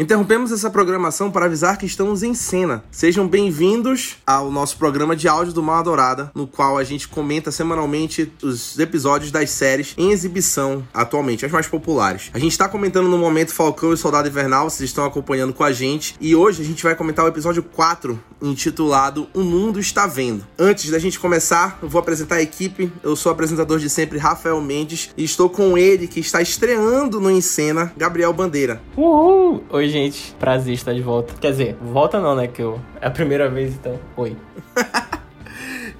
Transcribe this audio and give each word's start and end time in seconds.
Interrompemos 0.00 0.50
essa 0.50 0.70
programação 0.70 1.30
para 1.30 1.44
avisar 1.44 1.76
que 1.76 1.84
estamos 1.84 2.22
em 2.22 2.32
cena. 2.32 2.82
Sejam 2.90 3.28
bem-vindos 3.28 4.16
ao 4.26 4.50
nosso 4.50 4.78
programa 4.78 5.14
de 5.14 5.28
áudio 5.28 5.52
do 5.52 5.62
Mal 5.62 5.76
Adorada, 5.76 6.32
no 6.34 6.46
qual 6.46 6.78
a 6.78 6.84
gente 6.84 7.06
comenta 7.06 7.50
semanalmente 7.50 8.32
os 8.42 8.78
episódios 8.78 9.30
das 9.30 9.50
séries 9.50 9.92
em 9.98 10.10
exibição 10.10 10.82
atualmente, 10.94 11.44
as 11.44 11.52
mais 11.52 11.66
populares. 11.66 12.30
A 12.32 12.38
gente 12.38 12.52
está 12.52 12.66
comentando 12.66 13.10
no 13.10 13.18
momento 13.18 13.52
Falcão 13.52 13.92
e 13.92 13.96
Soldado 13.98 14.26
Invernal, 14.26 14.70
vocês 14.70 14.88
estão 14.88 15.04
acompanhando 15.04 15.52
com 15.52 15.64
a 15.64 15.70
gente, 15.70 16.16
e 16.18 16.34
hoje 16.34 16.62
a 16.62 16.64
gente 16.64 16.82
vai 16.82 16.94
comentar 16.94 17.26
o 17.26 17.28
episódio 17.28 17.62
4, 17.62 18.18
intitulado 18.40 19.28
O 19.34 19.42
Mundo 19.42 19.78
Está 19.78 20.06
Vendo. 20.06 20.46
Antes 20.58 20.90
da 20.90 20.98
gente 20.98 21.20
começar, 21.20 21.78
eu 21.82 21.90
vou 21.90 21.98
apresentar 21.98 22.36
a 22.36 22.42
equipe. 22.42 22.90
Eu 23.02 23.14
sou 23.14 23.30
o 23.30 23.34
apresentador 23.34 23.78
de 23.78 23.90
sempre, 23.90 24.16
Rafael 24.18 24.58
Mendes, 24.62 25.10
e 25.14 25.24
estou 25.24 25.50
com 25.50 25.76
ele 25.76 26.08
que 26.08 26.20
está 26.20 26.40
estreando 26.40 27.20
no 27.20 27.30
Em 27.30 27.42
Cena, 27.42 27.92
Gabriel 27.98 28.32
Bandeira. 28.32 28.80
Uhul! 28.96 29.62
Oi, 29.68 29.89
gente. 29.90 30.34
Prazer 30.38 30.74
estar 30.74 30.94
de 30.94 31.02
volta. 31.02 31.34
Quer 31.40 31.50
dizer, 31.50 31.76
volta 31.80 32.20
não, 32.20 32.34
né? 32.34 32.46
Que 32.46 32.62
eu... 32.62 32.80
é 33.00 33.06
a 33.06 33.10
primeira 33.10 33.48
vez, 33.48 33.74
então. 33.74 33.98
Oi. 34.16 34.36